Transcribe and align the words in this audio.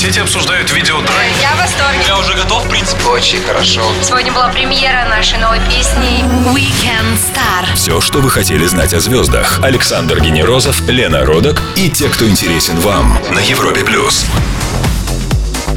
соцсети 0.00 0.20
обсуждают 0.20 0.72
видеотрек. 0.72 1.10
Я 1.42 1.50
в 1.54 1.58
восторге. 1.58 1.98
Я 2.06 2.18
уже 2.18 2.34
готов, 2.34 2.64
в 2.64 2.70
принципе. 2.70 3.04
Очень 3.04 3.42
хорошо. 3.42 3.82
Сегодня 4.02 4.32
была 4.32 4.48
премьера 4.48 5.06
нашей 5.10 5.38
новой 5.38 5.58
песни 5.68 6.24
Weekend 6.54 7.18
Star. 7.18 7.74
Все, 7.74 8.00
что 8.00 8.20
вы 8.20 8.30
хотели 8.30 8.64
знать 8.64 8.94
о 8.94 9.00
звездах. 9.00 9.60
Александр 9.62 10.20
Генерозов, 10.20 10.88
Лена 10.88 11.26
Родок 11.26 11.60
и 11.76 11.90
те, 11.90 12.08
кто 12.08 12.26
интересен 12.26 12.78
вам 12.80 13.18
на 13.30 13.40
Европе 13.40 13.84
плюс. 13.84 14.24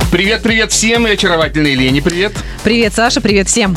Привет, 0.10 0.42
привет 0.42 0.72
всем 0.72 1.06
и 1.06 1.12
очаровательной 1.12 1.76
Лене 1.76 2.02
привет. 2.02 2.34
Привет, 2.64 2.94
Саша, 2.94 3.20
привет 3.20 3.50
всем. 3.50 3.76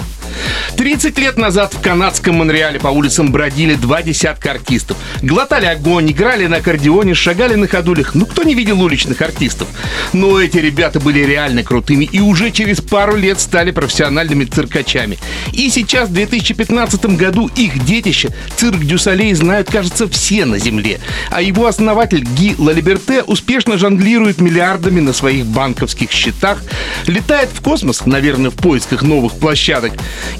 30 0.77 1.19
лет 1.19 1.39
назад 1.39 1.75
в 1.75 1.81
канадском 1.81 2.37
Монреале 2.37 2.79
по 2.79 2.89
улицам 2.89 3.33
бродили 3.33 3.75
два 3.75 4.03
десятка 4.03 4.53
артистов. 4.53 4.97
Глотали 5.23 5.67
огонь, 5.67 6.11
играли 6.11 6.47
на 6.47 6.59
аккордеоне, 6.59 7.15
шагали 7.15 7.55
на 7.55 7.67
ходулях. 7.67 8.15
Ну, 8.15 8.27
кто 8.27 8.43
не 8.43 8.55
видел 8.55 8.83
уличных 8.83 9.23
артистов? 9.23 9.69
Но 10.13 10.41
эти 10.41 10.59
ребята 10.59 11.01
были 11.01 11.21
реально 11.21 11.63
крутыми 11.63 12.05
и 12.05 12.21
уже 12.21 12.51
через 12.51 12.81
пару 12.81 13.17
лет 13.17 13.41
стали 13.41 13.71
профессиональными 13.71 14.45
циркачами. 14.45 15.19
И 15.53 15.71
сейчас, 15.71 16.09
в 16.09 16.13
2015 16.13 17.07
году, 17.17 17.51
их 17.57 17.85
детище, 17.85 18.31
цирк 18.57 18.81
дю 18.81 18.98
Солей, 18.98 19.33
знают, 19.35 19.71
кажется, 19.71 20.09
все 20.09 20.45
на 20.45 20.59
земле. 20.59 21.01
А 21.31 21.43
его 21.43 21.67
основатель 21.67 22.25
Ги 22.25 22.55
Лалиберте 22.59 23.23
успешно 23.23 23.79
жонглирует 23.79 24.41
миллиардами 24.41 25.01
на 25.01 25.13
своих 25.13 25.47
банковских 25.47 26.11
счетах, 26.11 26.63
летает 27.07 27.51
в 27.53 27.61
космос, 27.61 28.07
наверное, 28.07 28.51
в 28.51 28.55
поисках 28.55 29.03
новых 29.03 29.35
площадок, 29.39 29.93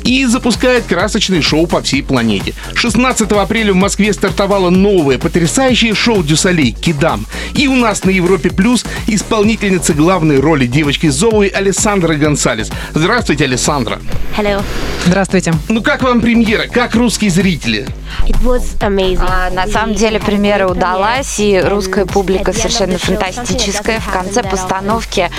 и 0.05 0.25
запускает 0.27 0.85
красочные 0.85 1.43
шоу 1.43 1.67
по 1.67 1.83
всей 1.83 2.03
планете. 2.03 2.55
16 2.75 3.31
апреля 3.33 3.73
в 3.73 3.77
Москве 3.77 4.13
стартовало 4.13 4.71
новое 4.71 5.19
потрясающее 5.19 5.95
шоу 5.95 6.23
дю 6.23 6.42
Солей 6.42 6.73
«Кидам». 6.73 7.27
И 7.55 7.69
у 7.69 7.75
нас 7.75 8.05
на 8.05 8.11
Европе 8.11 8.51
Плюс 8.51 8.85
исполнительница 9.07 9.95
главной 9.95 10.41
роли 10.41 10.67
девочки 10.67 11.09
Зоуи 11.09 11.49
Александра 11.49 12.15
Гонсалес. 12.15 12.71
Здравствуйте, 12.95 13.45
Александра. 13.45 14.01
Hello. 14.37 14.63
Здравствуйте. 15.07 15.55
Ну 15.69 15.83
как 15.83 16.03
вам 16.03 16.21
премьера? 16.21 16.67
Как 16.67 16.95
русские 16.95 17.31
зрители? 17.31 17.87
It 18.27 18.43
was 18.43 18.79
amazing. 18.81 19.25
А, 19.29 19.51
на 19.51 19.67
самом 19.67 19.95
деле 19.95 20.19
премьера 20.19 20.67
удалась, 20.69 21.39
и 21.39 21.61
русская 21.61 22.07
публика 22.07 22.53
совершенно 22.53 22.99
фантастическая. 22.99 24.01
В 24.01 24.11
конце 24.11 24.43
постановки, 24.43 25.31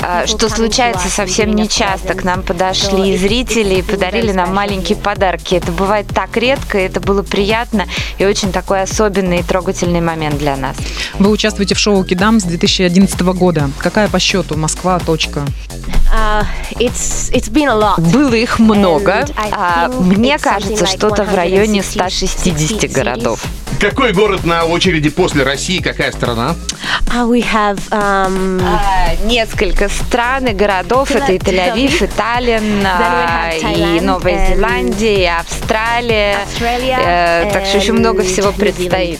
а, 0.00 0.26
что 0.26 0.48
случается 0.48 1.08
совсем 1.08 1.54
нечасто, 1.54 2.14
к 2.14 2.24
нам 2.24 2.42
подошли 2.42 3.16
зрители 3.16 3.76
и 3.76 3.82
подарили 3.92 4.32
нам 4.32 4.54
маленькие 4.54 4.96
подарки. 4.96 5.54
Это 5.54 5.70
бывает 5.70 6.06
так 6.06 6.34
редко, 6.38 6.78
и 6.78 6.82
это 6.82 6.98
было 6.98 7.22
приятно 7.22 7.84
и 8.16 8.24
очень 8.24 8.50
такой 8.50 8.80
особенный 8.80 9.40
и 9.40 9.42
трогательный 9.42 10.00
момент 10.00 10.38
для 10.38 10.56
нас. 10.56 10.76
Вы 11.18 11.28
участвуете 11.28 11.74
в 11.74 11.78
шоу 11.78 12.02
«Кидам» 12.02 12.40
с 12.40 12.44
2011 12.44 13.20
года. 13.20 13.70
Какая 13.78 14.08
по 14.08 14.18
счету? 14.18 14.56
Москва, 14.56 14.98
точка. 14.98 15.44
Uh, 16.10 16.44
it's 16.78 17.30
it's 17.32 17.50
been 17.50 17.68
a 17.68 17.74
lot. 17.74 18.00
Было 18.12 18.34
их 18.34 18.58
много. 18.58 19.26
А, 19.52 19.88
Мне 19.88 20.38
кажется, 20.38 20.84
like 20.84 20.96
что-то 20.96 21.24
в 21.24 21.34
районе 21.34 21.82
160 21.82 22.40
160 22.40 22.92
городов. 22.92 23.40
Какой 23.82 24.12
город 24.12 24.44
на 24.44 24.64
очереди 24.64 25.10
после 25.10 25.42
России? 25.42 25.80
Какая 25.80 26.12
страна? 26.12 26.54
Uh, 27.08 27.28
we 27.28 27.42
have 27.42 27.80
um, 27.90 28.62
А, 28.62 29.16
Несколько 29.24 29.88
стран 29.88 30.46
и 30.46 30.52
городов. 30.52 31.10
Это 31.10 31.32
и 31.32 31.38
Тель-Авив, 31.38 32.04
и 32.04 32.06
Таллин, 32.06 32.86
а, 32.86 33.50
и 33.50 34.00
Новая 34.00 34.54
Зеландия, 34.54 35.22
и 35.22 35.24
Австралия. 35.24 36.36
Australia 36.46 37.00
Э, 37.04 37.50
Так 37.52 37.66
что 37.66 37.78
еще 37.78 37.90
много 37.90 38.22
всего 38.22 38.52
предстоит. 38.52 39.18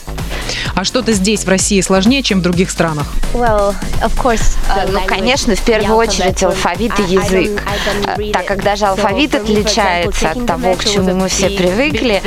А 0.75 0.83
что-то 0.83 1.13
здесь, 1.13 1.43
в 1.45 1.49
России, 1.49 1.81
сложнее, 1.81 2.23
чем 2.23 2.39
в 2.39 2.41
других 2.41 2.71
странах? 2.71 3.07
well, 3.33 3.75
of 4.01 4.11
course. 4.21 4.57
The 4.67 4.91
Ну, 4.91 4.99
конечно, 5.05 5.55
в 5.55 5.61
первую 5.61 5.95
очередь 5.97 6.41
алфавит 6.43 6.91
и 6.99 7.03
I- 7.03 7.05
I 7.05 7.15
don't- 7.15 7.41
язык. 7.41 7.61
I 7.65 7.77
don't 7.77 8.29
А, 8.29 8.33
Так 8.33 8.45
как 8.45 8.63
даже 8.63 8.85
So 8.85 8.89
алфавит 8.89 9.33
example, 9.33 9.41
отличается 9.41 10.25
taking 10.25 10.41
от 10.41 10.47
того, 10.47 10.75
к 10.75 10.85
чему 10.85 11.13
мы 11.15 11.29
все 11.29 11.49
привыкли, 11.49 12.21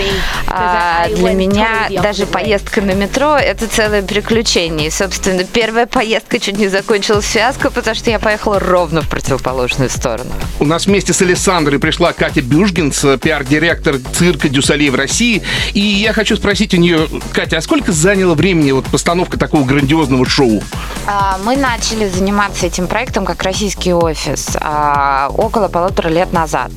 а, 0.46 1.08
для 1.08 1.32
меня 1.32 1.88
totally 1.88 2.02
даже 2.02 2.26
поездка 2.26 2.80
на 2.82 2.92
метро– 2.92 3.36
это 3.36 3.66
целое 3.66 4.02
приключение. 4.02 4.88
И, 4.88 4.90
собственно, 4.90 5.44
первая 5.44 5.86
поездка 5.86 6.38
чуть 6.38 6.56
не 6.58 6.68
закончилась 6.68 7.24
фиаско, 7.26 7.70
потому 7.70 7.96
что 7.96 8.10
я 8.10 8.18
поехала 8.18 8.58
ровно 8.60 9.02
в 9.02 9.08
противоположную 9.08 9.90
сторону. 9.90 10.30
У 10.60 10.64
нас 10.64 10.86
вместе 10.86 11.12
с 11.12 11.20
Александрой 11.22 11.78
пришла 11.80 12.12
Катя 12.12 12.42
Бюжгинс, 12.42 13.04
пиар-директор 13.20 13.96
цирка 14.14 14.48
Дюсалей 14.48 14.90
в 14.90 14.94
России. 14.94 15.42
И 15.72 15.80
я 15.80 16.12
хочу 16.12 16.36
спросить 16.36 16.74
у 16.74 16.76
нее, 16.76 17.08
Катя, 17.32 17.58
а 17.58 17.60
сколько 17.60 17.92
заняло 17.92 18.35
времени 18.36 18.72
вот 18.72 18.86
постановка 18.86 19.38
такого 19.38 19.64
грандиозного 19.64 20.26
шоу? 20.26 20.62
А, 21.06 21.38
Мы 21.44 21.56
начали 21.56 22.08
заниматься 22.08 22.66
этим 22.66 22.86
проектом 22.86 23.24
как 23.24 23.42
российский 23.42 23.92
офис 23.92 24.56
а, 24.60 25.28
около 25.30 25.68
полутора 25.68 26.08
лет 26.08 26.32
назад. 26.32 26.70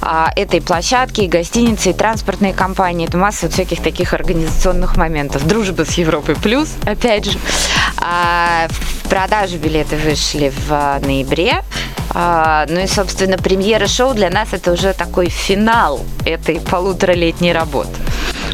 А, 0.00 0.30
Это 0.36 0.56
и 0.56 0.60
площадки, 0.60 1.22
и 1.22 1.28
гостиницы, 1.28 1.90
и 1.90 1.92
транспортные 1.92 2.54
компании, 2.54 3.06
это 3.06 3.18
масса 3.18 3.46
вот 3.46 3.52
всяких 3.52 3.82
таких 3.82 4.14
организационных 4.14 4.96
моментов. 4.96 5.46
Дружба 5.46 5.84
с 5.84 5.92
Европой 5.94 6.36
Плюс, 6.36 6.70
опять 6.84 7.26
же. 7.26 7.38
А, 9.06 9.08
В 9.08 9.08
продажу 9.08 9.58
билеты 9.58 9.96
вышли 9.96 10.48
в 10.50 10.70
а, 10.70 10.98
ноябре. 11.00 11.62
А, 12.10 12.66
Ну 12.68 12.80
и, 12.80 12.86
собственно, 12.86 13.38
премьера 13.38 13.86
шоу 13.86 14.14
для 14.14 14.30
нас 14.30 14.48
это 14.52 14.72
уже 14.72 14.92
такой 14.94 15.28
финал 15.28 16.00
этой 16.24 16.60
полуторалетней 16.60 17.52
работы. 17.52 17.90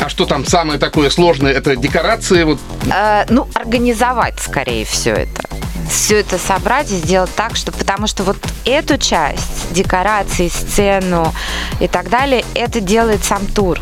А 0.00 0.08
что 0.08 0.26
там 0.26 0.44
самое 0.44 0.78
такое 0.78 1.10
сложное? 1.10 1.52
Это 1.52 1.76
декорации? 1.76 2.44
Вот 2.44 2.58
Э, 2.92 3.24
ну, 3.28 3.48
организовать 3.54 4.40
скорее 4.40 4.84
все 4.84 5.12
это. 5.12 5.42
Все 5.88 6.20
это 6.20 6.38
собрать 6.38 6.90
и 6.90 6.96
сделать 6.96 7.34
так, 7.34 7.56
что 7.56 7.72
потому 7.72 8.06
что 8.06 8.22
вот 8.24 8.36
эту 8.64 8.98
часть, 8.98 9.72
декорации, 9.72 10.48
сцену 10.48 11.32
и 11.80 11.88
так 11.88 12.08
далее, 12.10 12.44
это 12.54 12.80
делает 12.80 13.24
сам 13.24 13.46
тур. 13.46 13.78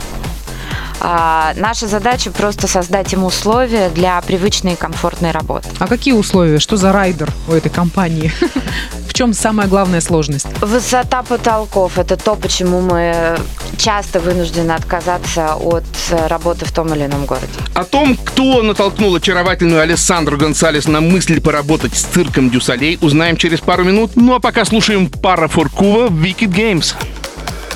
А, 1.01 1.53
наша 1.57 1.87
задача 1.89 2.31
просто 2.31 2.69
создать 2.69 3.13
им 3.13 3.25
условия 3.25 3.89
для 3.89 4.21
привычной 4.21 4.75
и 4.75 4.77
комфортной 4.77 5.31
работы. 5.31 5.69
А 5.79 5.87
какие 5.87 6.15
условия? 6.15 6.59
Что 6.59 6.77
за 6.77 6.93
райдер 6.93 7.31
у 7.49 7.53
этой 7.53 7.71
компании? 7.71 8.33
В 9.09 9.15
чем 9.15 9.33
самая 9.33 9.67
главная 9.67 10.01
сложность? 10.01 10.47
Высота 10.61 11.23
потолков– 11.23 11.93
это 11.99 12.17
то, 12.17 12.37
почему 12.37 12.81
мы 12.81 13.39
часто 13.77 14.21
вынуждены 14.21 14.73
отказаться 14.73 15.55
от 15.57 15.85
э, 16.11 16.27
работы 16.27 16.65
в 16.65 16.73
том 16.73 16.95
или 16.95 17.07
ином 17.07 17.25
городе. 17.25 17.49
о 17.75 17.85
том, 17.85 18.17
кто 18.17 18.63
натолкнул 18.63 19.15
очаровательную 19.15 19.81
Александру 19.81 20.37
Гонсалес 20.37 20.87
на 20.87 21.01
мысль 21.01 21.41
поработать 21.41 21.97
с 21.97 22.03
цирком 22.03 22.51
дю 22.51 22.67
Солей, 22.67 22.99
узнаем 23.01 23.37
через 23.37 23.61
пару 23.61 23.85
минут. 23.85 24.13
Ну 24.17 24.35
а 24.35 24.41
пока 24.41 24.65
слушаем 24.65 25.09
Parra 25.09 25.49
for 25.49 26.09
Cuva 26.09 26.23
Wicked 26.23 26.53
Games. 26.53 26.95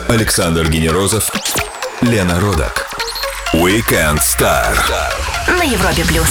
Александр 0.08 0.68
Генерозов, 0.68 1.32
Лена 2.02 2.38
Родок. 2.38 2.83
Weekend 3.62 4.18
Star. 4.18 4.74
На 5.46 5.62
Европе 5.62 6.04
Плюс. 6.08 6.26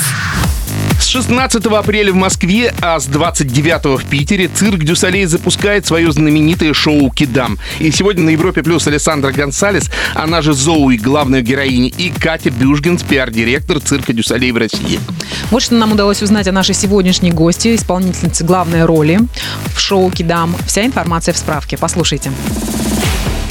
С 0.99 1.05
16 1.05 1.65
апреля 1.67 2.11
в 2.11 2.15
Москве, 2.15 2.73
а 2.81 2.99
с 2.99 3.05
29 3.05 4.01
в 4.01 4.05
Питере 4.09 4.49
цирк 4.49 4.83
дю 4.83 4.98
Солей 4.98 5.23
запускает 5.23 5.85
свое 5.85 6.11
знаменитое 6.11 6.73
шоу 6.73 7.09
«Кидам». 7.11 7.59
И 7.79 7.91
сегодня 7.91 8.23
на 8.23 8.29
Европе 8.31 8.61
Плюс 8.61 8.87
Александра 8.87 9.31
Гонсалес, 9.31 9.89
она 10.15 10.41
же 10.41 10.53
Зоуи, 10.53 10.97
главная 10.97 11.41
героиня, 11.41 11.87
и 11.97 12.09
Катя 12.09 12.49
Бюжгинс, 12.49 13.03
пиар-директор 13.03 13.79
цирка 13.79 14.11
Дюсалей 14.11 14.51
в 14.51 14.57
России. 14.57 14.99
Вот 15.49 15.61
что 15.63 15.75
нам 15.75 15.93
удалось 15.93 16.21
узнать 16.21 16.49
о 16.49 16.51
нашей 16.51 16.75
сегодняшней 16.75 17.31
гости, 17.31 17.73
исполнительнице 17.73 18.43
главной 18.43 18.83
роли 18.83 19.19
в 19.73 19.79
шоу 19.79 20.11
«Кидам». 20.11 20.57
Вся 20.67 20.85
информация 20.85 21.33
в 21.33 21.37
справке. 21.37 21.77
Послушайте. 21.77 22.31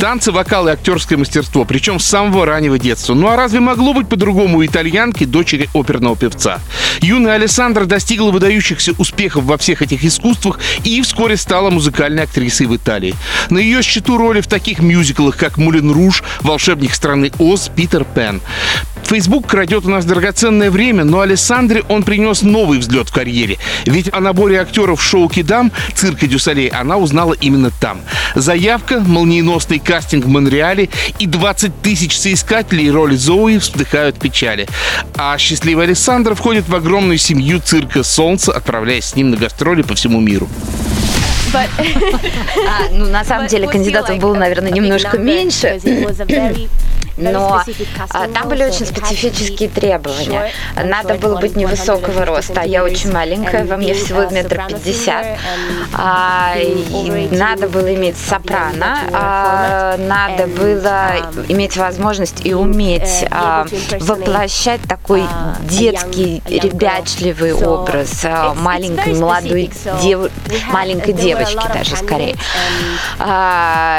Танцы, 0.02 0.32
вокал 0.32 0.66
и 0.66 0.72
актерское 0.72 1.16
мастерство, 1.16 1.64
причем 1.64 2.00
с 2.00 2.06
самого 2.06 2.44
раннего 2.44 2.76
детства. 2.76 3.14
Ну 3.14 3.28
а 3.28 3.36
разве 3.36 3.60
могло 3.60 3.94
быть 3.94 4.08
по-другому 4.08 4.58
у 4.58 4.66
итальянки, 4.66 5.22
дочери 5.22 5.68
оперного 5.74 6.16
певца? 6.16 6.58
Юная 7.00 7.34
Александра 7.34 7.84
достигла 7.84 8.32
выдающихся 8.32 8.94
успехов 8.98 9.44
во 9.44 9.56
всех 9.58 9.80
этих 9.80 10.04
искусствах 10.04 10.58
и 10.82 11.00
вскоре 11.02 11.36
стала 11.36 11.70
музыкальной 11.70 12.24
актрисой 12.24 12.66
в 12.66 12.74
Италии. 12.74 13.14
На 13.48 13.58
ее 13.58 13.80
счету 13.82 14.18
роли 14.18 14.40
в 14.40 14.48
таких 14.48 14.80
мюзиклах, 14.80 15.36
как 15.36 15.56
«Мулен 15.56 15.92
Руж», 15.92 16.24
«Волшебник 16.40 16.96
страны 16.96 17.30
Оз», 17.38 17.70
«Питер 17.72 18.04
Пен». 18.04 18.40
Фейсбук 19.04 19.46
крадет 19.46 19.84
у 19.84 19.90
нас 19.90 20.04
драгоценное 20.04 20.70
время, 20.70 21.04
но 21.04 21.20
Александре 21.20 21.82
он 21.88 22.02
принес 22.02 22.40
новый 22.42 22.78
взлет 22.78 23.10
в 23.10 23.12
карьере. 23.12 23.58
Ведь 23.84 24.08
о 24.12 24.20
наборе 24.20 24.58
актеров 24.58 25.02
шоу 25.02 25.28
«Кидам» 25.28 25.70
цирка 25.94 26.26
Дюсалей 26.26 26.68
она 26.68 26.96
узнала 26.96 27.34
именно 27.34 27.70
там. 27.70 28.00
Заявка, 28.34 29.00
молниеносный 29.00 29.80
кастинг 29.92 30.24
в 30.24 30.28
Монреале 30.28 30.88
и 31.18 31.26
20 31.26 31.82
тысяч 31.82 32.18
соискателей 32.18 32.90
роли 32.90 33.14
Зои 33.14 33.58
вздыхают 33.58 34.18
печали. 34.18 34.66
А 35.18 35.36
счастливый 35.36 35.84
Александр 35.84 36.34
входит 36.34 36.66
в 36.66 36.74
огромную 36.74 37.18
семью 37.18 37.60
цирка 37.60 38.02
«Солнце», 38.02 38.52
отправляясь 38.52 39.04
с 39.04 39.16
ним 39.16 39.32
на 39.32 39.36
гастроли 39.36 39.82
по 39.82 39.94
всему 39.94 40.18
миру. 40.18 40.48
But 41.52 41.68
А, 42.66 42.88
ну, 42.90 43.06
на 43.08 43.22
самом 43.22 43.48
деле, 43.48 43.68
кандидатов 43.68 44.16
было, 44.16 44.34
наверное, 44.34 44.70
немножко 44.70 45.18
меньше. 45.18 45.78
но 47.16 47.62
а, 48.10 48.28
там 48.28 48.48
были 48.48 48.64
очень 48.64 48.86
специфические 48.86 49.68
требования. 49.68 50.52
Надо 50.82 51.14
было 51.14 51.38
быть 51.38 51.56
невысокого 51.56 52.24
роста, 52.24 52.62
а 52.62 52.66
я 52.66 52.82
очень 52.84 53.12
маленькая, 53.12 53.64
во 53.64 53.76
мне 53.76 53.94
всего 53.94 54.28
метр 54.30 54.62
пятьдесят. 54.68 55.26
А, 55.94 56.54
надо 57.30 57.68
было 57.68 57.94
иметь 57.94 58.16
сопрано, 58.16 58.98
а, 59.12 59.96
надо 59.98 60.46
было 60.46 61.32
иметь 61.48 61.76
возможность 61.76 62.44
и 62.44 62.54
уметь 62.54 63.24
а, 63.30 63.66
воплощать 64.00 64.80
такой 64.88 65.24
детский, 65.60 66.42
ребячливый 66.46 67.52
образ 67.52 68.26
маленькой 68.56 69.14
молодой 69.14 69.70
дев... 70.02 70.30
маленькой 70.70 71.12
девочки 71.12 71.62
даже 71.72 71.96
скорее. 71.96 72.36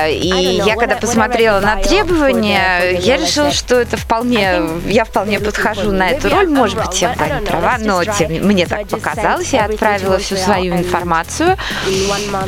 И 0.10 0.62
я 0.66 0.76
когда 0.76 0.96
посмотрела 0.96 1.60
на 1.60 1.78
требования, 1.78 3.00
я 3.04 3.18
решила, 3.18 3.52
что 3.52 3.76
это 3.80 3.98
вполне, 3.98 4.62
я 4.88 5.04
вполне 5.04 5.40
подхожу 5.40 5.92
на 5.92 6.10
эту 6.10 6.30
роль. 6.30 6.48
Может 6.48 6.78
быть, 6.78 7.02
я 7.02 7.14
была 7.14 7.40
не 7.40 7.46
права, 7.46 7.76
но 7.80 8.04
тем, 8.04 8.32
мне 8.48 8.66
так 8.66 8.88
показалось. 8.88 9.52
Я 9.54 9.66
отправила 9.66 10.18
всю 10.18 10.38
свою 10.38 10.76
информацию. 10.76 11.58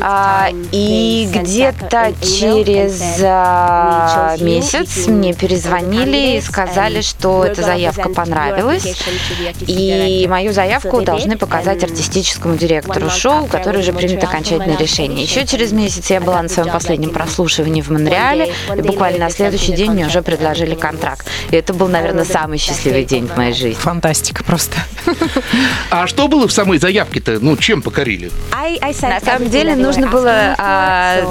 А, 0.01 0.49
и 0.71 1.27
где-то 1.31 2.13
через 2.21 3.19
а, 3.21 4.35
месяц 4.39 5.07
мне 5.07 5.33
перезвонили 5.33 6.37
и 6.37 6.41
сказали, 6.41 7.01
что 7.01 7.43
эта 7.43 7.61
заявка 7.61 8.09
понравилась. 8.09 8.95
И 9.61 10.25
мою 10.29 10.53
заявку 10.53 11.01
должны 11.01 11.37
показать 11.37 11.83
артистическому 11.83 12.55
директору 12.55 13.09
шоу, 13.09 13.45
который 13.45 13.81
уже 13.81 13.93
примет 13.93 14.23
окончательное 14.23 14.77
решение. 14.77 15.23
Еще 15.23 15.45
через 15.45 15.71
месяц 15.71 16.09
я 16.09 16.21
была 16.21 16.41
на 16.41 16.49
своем 16.49 16.71
последнем 16.71 17.09
прослушивании 17.09 17.81
в 17.81 17.89
Монреале, 17.89 18.53
и 18.75 18.81
буквально 18.81 19.25
на 19.25 19.29
следующий 19.29 19.73
день 19.73 19.91
мне 19.91 20.07
уже 20.07 20.21
предложили 20.21 20.44
контракт. 20.75 21.27
И 21.51 21.55
это 21.55 21.73
был, 21.73 21.87
наверное, 21.87 22.25
самый 22.25 22.57
счастливый 22.57 23.05
день 23.05 23.27
в 23.27 23.37
моей 23.37 23.53
жизни. 23.53 23.79
Фантастика 23.79 24.43
просто. 24.43 24.77
А 25.91 26.07
что 26.07 26.27
было 26.27 26.47
в 26.47 26.51
самой 26.51 26.77
заявке-то? 26.77 27.39
Ну, 27.39 27.57
чем 27.57 27.81
покорили? 27.81 28.31
На 29.01 29.19
самом 29.19 29.49
деле 29.49 29.75
нужно 29.75 30.07
было 30.07 30.55
а, 30.57 31.21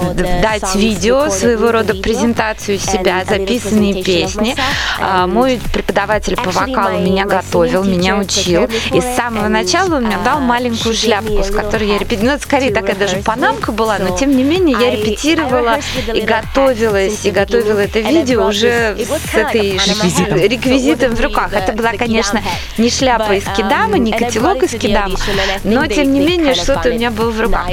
дать 0.43 0.75
видео, 0.75 1.28
своего 1.31 1.72
рода 1.72 1.94
презентацию 1.94 2.78
себя, 2.78 3.25
записанные 3.28 4.02
песни. 4.02 4.55
А, 5.00 5.26
мой 5.26 5.61
преподаватель 5.72 6.37
по 6.37 6.50
вокалу 6.50 6.99
меня 6.99 7.25
готовил, 7.25 7.84
меня 7.84 8.16
учил. 8.16 8.69
И 8.93 9.00
с 9.00 9.16
самого 9.16 9.49
начала 9.49 9.96
он 9.96 10.05
мне 10.05 10.19
дал 10.25 10.40
маленькую 10.40 10.94
шляпку, 10.94 11.43
с 11.43 11.50
которой 11.50 11.88
я 11.88 11.99
репетировала. 11.99 12.25
Ну, 12.25 12.37
это 12.37 12.43
скорее 12.43 12.72
такая 12.72 12.96
даже 12.96 13.16
панамка 13.16 13.72
была, 13.72 13.99
но 13.99 14.16
тем 14.16 14.37
не 14.37 14.43
менее 14.43 14.76
я 14.81 14.90
репетировала 14.90 15.78
и 16.12 16.20
готовилась, 16.20 17.25
и 17.25 17.31
готовила 17.31 17.81
это 17.81 18.00
видео 18.00 18.46
уже 18.46 18.96
с 19.04 19.34
этой 19.34 19.72
реквизитом, 19.72 20.38
реквизитом 20.38 21.14
в 21.14 21.20
руках. 21.20 21.52
Это 21.52 21.72
была, 21.72 21.92
конечно, 21.92 22.42
не 22.78 22.90
шляпа 22.90 23.32
из 23.32 23.44
кидама, 23.56 23.98
не 23.98 24.12
котелок 24.12 24.62
из 24.62 24.70
кидама, 24.70 25.16
но 25.64 25.86
тем 25.86 26.12
не 26.12 26.20
менее 26.20 26.54
что-то 26.54 26.88
у 26.90 26.92
меня 26.92 27.10
было 27.10 27.30
в 27.30 27.40
руках. 27.40 27.68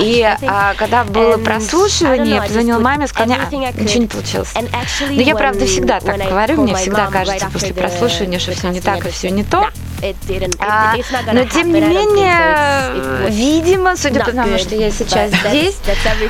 И 0.00 0.22
а, 0.22 0.74
когда 0.74 1.04
было 1.04 1.38
прослушивание, 1.38 2.36
я 2.36 2.42
позвонила 2.42 2.78
маме, 2.78 3.06
сказала, 3.06 3.38
ничего 3.50 4.00
не 4.00 4.06
получилось. 4.06 4.52
Но 4.54 5.20
я, 5.22 5.34
правда, 5.34 5.66
всегда 5.66 6.00
так 6.00 6.18
говорю, 6.18 6.62
мне 6.62 6.74
всегда 6.74 7.06
кажется 7.06 7.48
после 7.52 7.74
прослушивания, 7.74 8.38
что 8.38 8.52
все 8.52 8.68
не 8.68 8.80
так 8.80 9.06
и 9.06 9.10
все 9.10 9.30
не 9.30 9.44
то. 9.44 9.70
А, 10.58 10.94
но 11.32 11.44
тем 11.44 11.72
не 11.72 11.80
менее, 11.80 13.30
видимо, 13.30 13.96
судя 13.96 14.24
по 14.24 14.32
тому, 14.32 14.58
что 14.58 14.74
я 14.74 14.90
сейчас 14.90 15.30
здесь, 15.48 15.76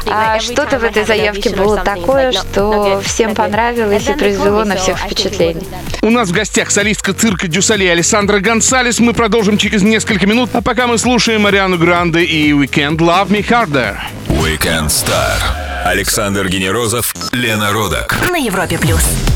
а, 0.07 0.41
что-то 0.41 0.79
в 0.79 0.85
этой 0.85 1.05
заявке 1.05 1.51
было 1.51 1.79
такое, 1.79 2.33
что 2.33 3.01
всем 3.05 3.35
понравилось 3.35 4.09
и 4.09 4.13
произвело 4.13 4.65
на 4.65 4.77
всех 4.77 4.99
впечатление. 4.99 5.65
У 6.03 6.11
нас 6.11 6.29
в 6.29 6.33
гостях 6.33 6.71
солистка 6.71 7.13
цирка 7.13 7.49
Дюсале 7.49 7.91
Александра 7.91 8.39
Гонсалес. 8.39 9.01
Мы 9.01 9.13
продолжим 9.13 9.59
через 9.59 9.83
несколько 9.83 10.27
минут. 10.27 10.51
А 10.53 10.62
пока 10.62 10.87
мы 10.87 10.99
слушаем 10.99 11.43
Мариану 11.43 11.79
Гранде 11.79 12.23
и 12.23 12.53
Weekend 12.53 12.99
Love 12.99 13.29
Me 13.29 13.47
Harder. 13.47 13.97
Weekend 14.29 14.87
Star. 14.87 15.67
Александр 15.85 16.49
Генерозов, 16.49 17.15
Лена 17.33 17.73
Родак. 17.73 18.17
На 18.31 18.37
Европе 18.37 18.79
плюс. 18.79 19.36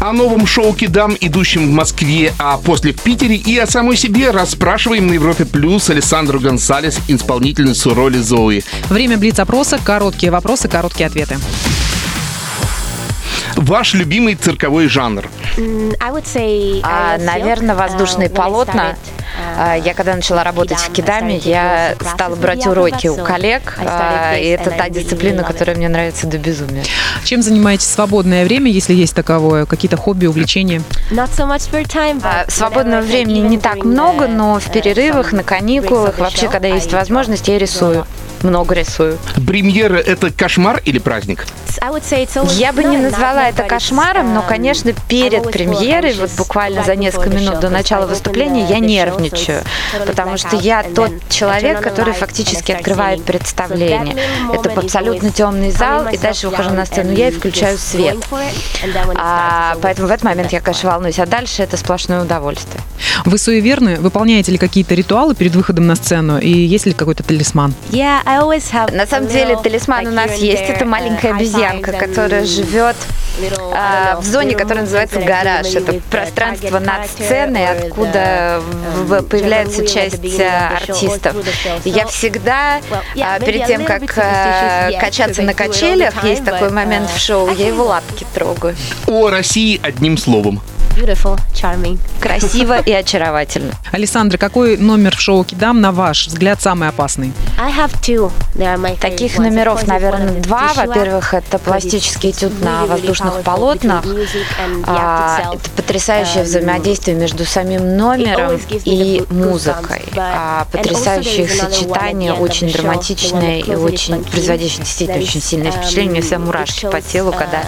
О 0.00 0.12
новом 0.12 0.46
шоу 0.46 0.74
«Кидам», 0.74 1.16
идущем 1.20 1.66
в 1.66 1.72
Москве, 1.72 2.32
а 2.38 2.56
после 2.56 2.92
в 2.92 3.02
Питере 3.02 3.34
и 3.34 3.58
о 3.58 3.66
самой 3.66 3.96
себе 3.96 4.30
расспрашиваем 4.30 5.08
на 5.08 5.14
Европе 5.14 5.44
Плюс 5.44 5.90
Александру 5.90 6.38
Гонсалес, 6.38 7.00
исполнительницу 7.08 7.94
роли 7.94 8.18
Зои. 8.18 8.62
Время 8.90 9.18
блиц-опроса. 9.18 9.80
Короткие 9.82 10.30
вопросы, 10.30 10.68
короткие 10.68 11.08
ответы. 11.08 11.38
Ваш 13.56 13.94
любимый 13.94 14.36
цирковой 14.36 14.86
жанр? 14.86 15.28
А, 16.84 17.18
наверное, 17.18 17.74
воздушные 17.74 18.30
полотна. 18.30 18.94
А, 19.56 19.74
Я 19.74 19.94
когда 19.94 20.14
начала 20.14 20.44
работать 20.44 20.78
в 20.78 20.92
Кидаме, 20.92 21.36
я 21.38 21.94
стала 22.14 22.36
брать 22.36 22.66
уроки 22.66 23.08
у 23.08 23.16
коллег, 23.16 23.78
а, 23.78 24.34
и 24.36 24.46
это 24.46 24.70
та 24.70 24.88
дисциплина, 24.88 25.42
которая 25.42 25.76
мне 25.76 25.88
нравится 25.88 26.26
до 26.26 26.38
безумия. 26.38 26.84
Чем 27.24 27.42
занимаетесь 27.42 27.86
в 27.86 27.90
свободное 27.90 28.44
время, 28.44 28.70
если 28.70 28.94
есть 28.94 29.14
таковое? 29.14 29.66
Какие-то 29.66 29.96
хобби, 29.96 30.26
увлечения? 30.26 30.82
А, 32.22 32.44
Свободного 32.48 33.02
времени 33.02 33.40
не 33.40 33.58
так 33.58 33.84
много, 33.84 34.28
но 34.28 34.58
в 34.58 34.70
перерывах, 34.70 35.32
на 35.32 35.42
каникулах, 35.42 36.18
вообще, 36.18 36.48
когда 36.48 36.68
есть 36.68 36.92
возможность, 36.92 37.48
я 37.48 37.58
рисую. 37.58 38.06
Много 38.42 38.74
рисую. 38.74 39.18
Премьера— 39.46 39.96
это 39.96 40.30
кошмар 40.30 40.80
или 40.84 40.98
праздник? 40.98 41.46
Я 42.52 42.72
бы 42.72 42.84
не 42.84 42.96
назвала 42.96 43.48
это 43.48 43.62
кошмаром, 43.62 44.34
но, 44.34 44.42
конечно, 44.42 44.92
перед 45.08 45.50
премьерой, 45.50 46.14
вот 46.14 46.30
буквально 46.36 46.82
за 46.84 46.96
несколько 46.96 47.30
минут 47.30 47.60
до 47.60 47.70
начала 47.70 48.06
выступления, 48.06 48.66
я 48.66 48.78
нервничаю, 48.78 49.62
потому 50.06 50.36
что 50.36 50.56
я 50.56 50.82
тот 50.82 51.12
человек, 51.28 51.80
который 51.80 52.14
фактически 52.14 52.72
открывает 52.72 53.24
представление. 53.24 54.16
Это 54.52 54.70
абсолютно 54.70 55.30
темный 55.30 55.70
зал, 55.70 56.08
и 56.08 56.16
дальше 56.16 56.48
выхожу 56.48 56.70
на 56.70 56.86
сцену 56.86 57.12
я 57.12 57.28
и 57.28 57.30
включаю 57.30 57.78
свет. 57.78 58.16
А, 59.16 59.76
поэтому 59.82 60.08
в 60.08 60.10
этот 60.10 60.24
момент 60.24 60.52
я, 60.52 60.60
конечно, 60.60 60.90
волнуюсь, 60.90 61.18
а 61.18 61.26
дальше 61.26 61.62
это 61.62 61.76
сплошное 61.76 62.22
удовольствие. 62.22 62.80
Вы 63.24 63.38
суеверны? 63.38 63.96
Выполняете 63.96 64.52
ли 64.52 64.58
какие-то 64.58 64.94
ритуалы 64.94 65.34
перед 65.34 65.54
выходом 65.54 65.86
на 65.86 65.96
сцену? 65.96 66.38
И 66.38 66.50
есть 66.50 66.86
ли 66.86 66.92
какой-то 66.92 67.22
талисман? 67.22 67.74
На 68.92 69.06
самом 69.06 69.28
деле 69.28 69.56
талисман 69.56 70.06
у 70.06 70.10
нас 70.10 70.34
есть. 70.34 70.62
Это 70.62 70.84
маленькая 70.84 71.34
обезьянка, 71.34 71.92
которая 71.92 72.44
живет 72.44 72.96
а, 73.72 74.20
в 74.20 74.24
зоне, 74.24 74.54
которая 74.54 74.84
называется 74.84 75.20
гараж. 75.20 75.66
Это 75.68 75.94
пространство 76.10 76.78
над 76.78 77.06
сценой, 77.06 77.66
откуда 77.68 78.62
появляется 79.30 79.86
часть 79.86 80.40
артистов. 80.40 81.36
Я 81.86 82.06
всегда, 82.06 82.80
а, 83.18 83.40
перед 83.40 83.66
тем, 83.66 83.86
как 83.86 84.02
а, 84.18 84.90
качаться 85.00 85.40
на 85.40 85.54
качелях, 85.54 86.22
есть 86.22 86.44
такой 86.44 86.70
момент 86.70 87.08
в 87.10 87.18
шоу, 87.18 87.50
я 87.54 87.68
его 87.68 87.84
лапки 87.84 88.26
трогаю. 88.34 88.76
О 89.06 89.30
России 89.30 89.80
одним 89.82 90.18
словом. 90.18 90.60
Красиво 92.20 92.80
и 92.80 92.92
очаровательно. 92.92 93.72
Александра, 93.92 94.38
какой 94.38 94.76
номер 94.76 95.16
в 95.16 95.20
шоу 95.20 95.44
«Кидам» 95.44 95.80
на 95.80 95.92
ваш 95.92 96.26
взгляд 96.26 96.60
самый 96.60 96.88
опасный? 96.88 97.32
Таких 99.00 99.38
номеров, 99.38 99.86
наверное, 99.86 100.40
два. 100.40 100.72
Во-первых, 100.74 101.34
это 101.34 101.58
пластический 101.58 102.30
этюд 102.30 102.60
на 102.62 102.86
воздушных 102.86 103.42
полотнах. 103.42 104.04
А, 104.86 105.52
это 105.54 105.70
потрясающее 105.76 106.44
взаимодействие 106.44 107.16
между 107.16 107.44
самим 107.44 107.96
номером 107.96 108.60
и 108.84 109.24
музыкой. 109.30 110.02
А, 110.16 110.66
потрясающее 110.72 111.44
их 111.44 111.52
сочетание, 111.52 112.32
очень 112.32 112.72
драматичное 112.72 113.60
и 113.60 113.74
очень 113.74 114.24
производящее 114.24 114.84
действительно 114.84 115.22
очень 115.22 115.42
сильное 115.42 115.70
впечатление. 115.72 116.08
У 116.08 116.14
меня 116.14 116.22
все 116.22 116.38
мурашки 116.38 116.86
по 116.90 117.00
телу, 117.00 117.32
когда 117.32 117.62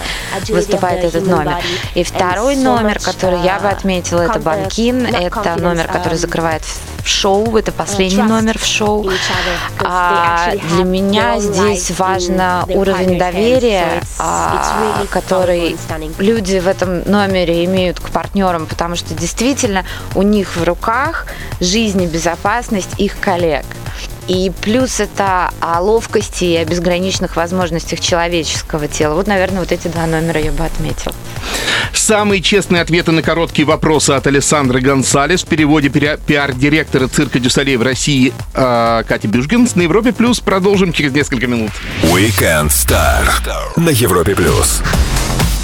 выступает 0.49 1.03
этот 1.03 1.25
номер. 1.27 1.57
И 1.95 2.03
второй 2.03 2.55
номер, 2.55 2.99
который 2.99 3.20
я 3.27 3.59
бы 3.59 3.69
отметила, 3.69 4.21
это 4.21 4.39
Банкин. 4.39 5.05
Это 5.05 5.55
номер, 5.59 5.87
который 5.87 6.17
закрывает 6.17 6.63
в 7.03 7.07
шоу. 7.07 7.57
Это 7.57 7.71
последний 7.71 8.23
номер 8.23 8.57
в 8.57 8.65
шоу. 8.65 9.09
А 9.83 10.51
для 10.51 10.83
меня 10.83 11.39
здесь 11.39 11.91
важно 11.97 12.65
уровень 12.69 13.17
доверия, 13.17 14.01
а, 14.19 15.05
который 15.09 15.75
люди 16.19 16.59
в 16.59 16.67
этом 16.67 17.03
номере 17.09 17.65
имеют 17.65 17.99
к 17.99 18.09
партнерам, 18.09 18.65
потому 18.65 18.95
что 18.95 19.13
действительно 19.13 19.85
у 20.15 20.21
них 20.21 20.55
в 20.55 20.63
руках 20.63 21.27
жизнь 21.59 22.01
и 22.03 22.07
безопасность 22.07 22.99
их 22.99 23.19
коллег. 23.19 23.65
И 24.27 24.51
плюс 24.61 24.99
это 24.99 25.51
о 25.59 25.81
ловкости 25.81 26.45
и 26.45 26.55
о 26.55 26.65
безграничных 26.65 27.35
возможностях 27.35 27.99
человеческого 27.99 28.87
тела. 28.87 29.15
Вот, 29.15 29.27
наверное, 29.27 29.59
вот 29.59 29.71
эти 29.71 29.87
два 29.87 30.05
номера 30.05 30.39
я 30.39 30.51
бы 30.51 30.63
отметила. 30.63 31.13
Самые 32.01 32.41
честные 32.41 32.81
ответы 32.81 33.11
на 33.11 33.21
короткие 33.21 33.67
вопросы 33.67 34.09
от 34.09 34.25
Александры 34.25 34.81
Гонсалес 34.81 35.43
в 35.43 35.45
переводе 35.45 35.89
пиар- 35.89 36.19
пиар-директора 36.25 37.07
цирка 37.07 37.37
дю 37.37 37.51
Солей 37.51 37.75
в 37.75 37.83
России 37.83 38.33
э, 38.55 39.03
Кати 39.07 39.27
Бюшгинс 39.27 39.75
на 39.75 39.83
Европе 39.83 40.11
Плюс. 40.11 40.39
Продолжим 40.39 40.93
через 40.93 41.11
несколько 41.11 41.45
минут. 41.45 41.69
Weekend 42.01 42.69
Star 42.69 43.21
на 43.77 43.89
Европе 43.89 44.33
плюс. 44.33 44.81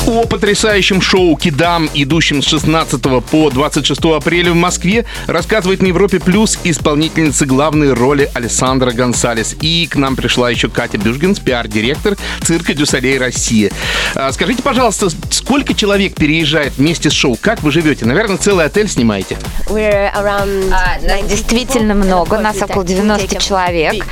О 0.07 0.23
потрясающем 0.23 1.01
шоу 1.01 1.35
«Кидам», 1.35 1.89
идущем 1.93 2.41
с 2.41 2.47
16 2.47 3.01
по 3.29 3.49
26 3.49 4.05
апреля 4.05 4.53
в 4.53 4.55
Москве, 4.55 5.03
рассказывает 5.27 5.81
на 5.81 5.87
Европе 5.87 6.21
Плюс 6.21 6.57
исполнительница 6.63 7.45
главной 7.45 7.91
роли 7.91 8.31
Александра 8.33 8.91
Гонсалес. 8.91 9.57
И 9.59 9.85
к 9.85 9.97
нам 9.97 10.15
пришла 10.15 10.49
еще 10.49 10.69
Катя 10.69 10.97
Бюжгенс, 10.97 11.39
пиар-директор 11.39 12.15
цирка 12.41 12.73
«Дюсалей 12.73 13.17
Россия». 13.17 13.69
А, 14.15 14.31
Скажите, 14.31 14.63
пожалуйста, 14.63 15.09
сколько 15.29 15.73
человек 15.73 16.15
переезжает 16.15 16.77
вместе 16.77 17.09
с 17.09 17.13
шоу? 17.13 17.37
Как 17.41 17.61
вы 17.61 17.71
живете? 17.73 18.05
Наверное, 18.05 18.37
целый 18.37 18.65
отель 18.65 18.87
снимаете? 18.87 19.37
We're 19.67 20.09
around 20.15 20.71
А, 20.71 21.01
нас 21.01 21.01
90 21.01 21.27
действительно 21.27 21.95
много, 21.95 22.37
of 22.37 22.41
нас 22.43 22.61
около 22.61 22.83
that 22.83 22.85
we 22.85 22.95
90 22.95 23.25
take 23.25 23.35
a 23.35 23.39
человек. 23.41 24.05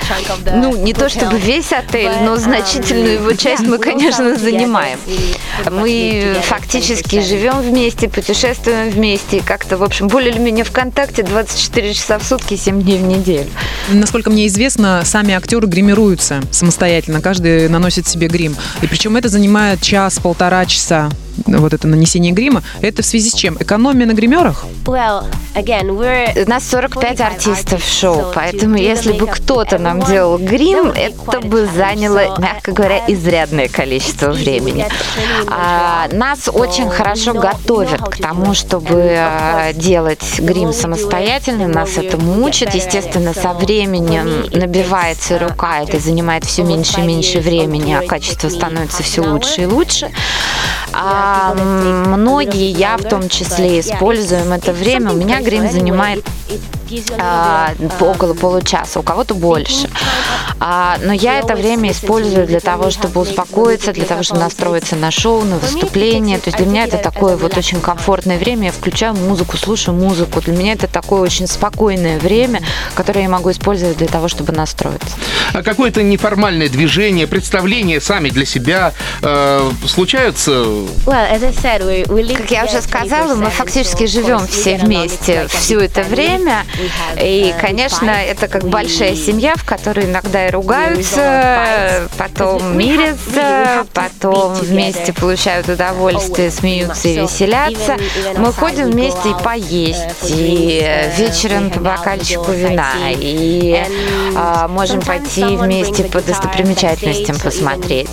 Ну, 0.53 0.75
не 0.75 0.93
то 0.93 1.07
чтобы 1.07 1.39
весь 1.39 1.71
отель, 1.71 2.11
но 2.21 2.33
um, 2.33 2.37
значительную 2.37 3.13
его 3.13 3.31
часть 3.31 3.63
мы, 3.63 3.77
конечно, 3.77 4.35
занимаем. 4.37 4.99
live 5.07 5.84
Мы 5.85 6.37
фактически 6.41 7.17
24/7. 7.17 7.21
живем 7.21 7.61
вместе, 7.61 8.09
путешествуем 8.09 8.89
вместе, 8.89 9.43
как-то, 9.45 9.77
в 9.77 9.83
общем, 9.83 10.07
более 10.07 10.31
или 10.31 10.39
менее 10.39 10.63
ВКонтакте 10.63 11.21
24 11.21 11.93
часа 11.93 12.17
в 12.17 12.23
сутки, 12.23 12.55
7 12.55 12.81
дней 12.81 12.97
в 12.97 13.03
неделю. 13.03 13.47
Насколько 13.91 14.31
мне 14.31 14.47
известно, 14.47 15.03
сами 15.05 15.35
актеры 15.35 15.67
гримируются 15.67 16.41
самостоятельно. 16.49 17.21
Каждый 17.21 17.69
наносит 17.69 18.07
себе 18.07 18.27
грим. 18.27 18.55
И 18.81 18.87
причем 18.87 19.15
это 19.15 19.29
занимает 19.29 19.79
час-полтора 19.79 20.65
часа. 20.65 21.11
Вот 21.45 21.73
это 21.73 21.87
нанесение 21.87 22.31
грима. 22.31 22.63
Это 22.81 23.01
в 23.01 23.05
связи 23.05 23.29
с 23.29 23.33
чем? 23.33 23.57
Экономия 23.59 24.05
на 24.05 24.13
гримерах? 24.13 24.65
Well, 24.85 25.25
again, 25.55 25.89
we're 25.97 26.45
У 26.45 26.49
нас 26.49 26.67
45 26.69 27.21
артистов 27.21 27.83
в 27.83 27.91
шоу, 27.91 28.31
поэтому 28.33 28.77
если 28.77 29.13
бы 29.13 29.27
кто-то 29.27 29.77
нам 29.77 30.01
делал 30.01 30.37
грим, 30.37 30.91
это 30.91 31.41
бы 31.41 31.67
заняло, 31.75 32.37
мягко 32.39 32.71
говоря, 32.71 32.99
as- 32.99 33.13
изрядное 33.13 33.67
количество 33.67 34.31
времени. 34.31 34.85
А, 35.47 36.07
Нас 36.11 36.49
очень 36.51 36.89
хорошо 36.89 37.33
готовят 37.33 38.01
к 38.01 38.17
тому, 38.17 38.53
чтобы 38.53 39.19
делать 39.73 40.39
грим 40.39 40.73
самостоятельно. 40.73 41.67
Нас 41.67 41.97
этому 41.97 42.43
учат. 42.43 42.73
Естественно, 42.75 43.33
со 43.33 43.53
временем 43.53 44.45
набивается 44.51 45.35
uh, 45.35 45.49
рука, 45.49 45.81
это 45.81 45.99
занимает 45.99 46.45
все 46.45 46.63
меньше 46.63 47.01
и 47.01 47.03
меньше 47.03 47.39
времени, 47.39 47.93
а 47.93 48.05
качество 48.05 48.49
становится 48.49 49.03
все 49.03 49.21
лучше 49.21 49.61
и 49.61 49.65
лучше. 49.65 50.11
А, 50.93 51.24
многие, 51.55 52.71
я 52.71 52.97
в 52.97 53.03
том 53.03 53.29
числе, 53.29 53.79
используем 53.79 54.51
это 54.53 54.73
время. 54.73 55.11
У 55.11 55.15
меня 55.15 55.41
грим 55.41 55.69
занимает 55.69 56.23
А, 57.17 57.73
около 57.99 58.33
получаса, 58.33 58.99
у 58.99 59.03
кого-то 59.03 59.33
больше. 59.33 59.89
А, 60.59 60.97
но 61.03 61.13
я 61.13 61.39
это 61.39 61.55
время 61.55 61.91
использую 61.91 62.47
для 62.47 62.59
того, 62.59 62.91
чтобы 62.91 63.21
успокоиться, 63.21 63.91
для 63.93 64.05
того, 64.05 64.23
чтобы 64.23 64.41
настроиться 64.41 64.95
на 64.95 65.11
шоу, 65.11 65.43
на 65.43 65.57
выступление. 65.57 66.37
То 66.39 66.49
есть 66.49 66.57
для 66.57 66.67
меня 66.67 66.85
это 66.85 66.97
такое 66.97 67.37
вот 67.37 67.57
очень 67.57 67.81
комфортное 67.81 68.37
время. 68.37 68.67
Я 68.67 68.71
включаю 68.71 69.15
музыку, 69.15 69.57
слушаю 69.57 69.95
музыку. 69.95 70.41
Для 70.41 70.53
меня 70.53 70.73
это 70.73 70.87
такое 70.87 71.21
очень 71.21 71.47
спокойное 71.47 72.19
время, 72.19 72.61
которое 72.93 73.23
я 73.23 73.29
могу 73.29 73.51
использовать 73.51 73.97
для 73.97 74.07
того, 74.07 74.27
чтобы 74.27 74.53
настроиться. 74.53 75.15
А 75.53 75.63
какое-то 75.63 76.03
неформальное 76.03 76.69
движение, 76.69 77.27
представление 77.27 77.99
сами 78.01 78.29
для 78.29 78.45
себя 78.45 78.93
э, 79.21 79.71
случаются? 79.87 80.65
Как 82.35 82.51
я 82.51 82.65
уже 82.65 82.81
сказала, 82.81 83.35
мы 83.35 83.45
24/7, 83.45 83.49
фактически 83.49 84.05
живем 84.05 84.47
все 84.47 84.77
вместе 84.77 85.47
все 85.47 85.79
это 85.79 86.03
время. 86.03 86.65
И, 87.21 87.53
uh, 87.55 87.59
конечно, 87.59 88.09
это 88.09 88.47
как 88.47 88.65
большая 88.65 89.15
семья, 89.15 89.55
в 89.55 89.63
которой 89.63 90.05
иногда 90.05 90.47
и 90.47 90.51
ругаются, 90.51 92.09
потом 92.17 92.77
мирятся, 92.77 93.85
потом 93.93 94.53
вместе 94.53 95.13
получают 95.13 95.69
удовольствие, 95.69 96.51
смеются 96.51 97.07
и 97.07 97.19
веселятся. 97.19 97.97
Мы 98.37 98.51
ходим 98.51 98.91
вместе 98.91 99.29
и 99.29 99.31
out, 99.31 99.43
поесть, 99.43 99.99
uh, 99.99 100.13
for 100.21 100.27
и 100.29 100.81
uh, 100.81 101.17
вечером 101.17 101.69
по 101.71 101.79
бокальчику 101.79 102.51
вина, 102.51 102.93
и 103.09 103.83
а, 104.35 104.67
можем 104.67 105.01
пойти 105.01 105.43
вместе 105.43 106.03
по 106.03 106.21
достопримечательностям 106.21 107.37
посмотреть. 107.37 108.09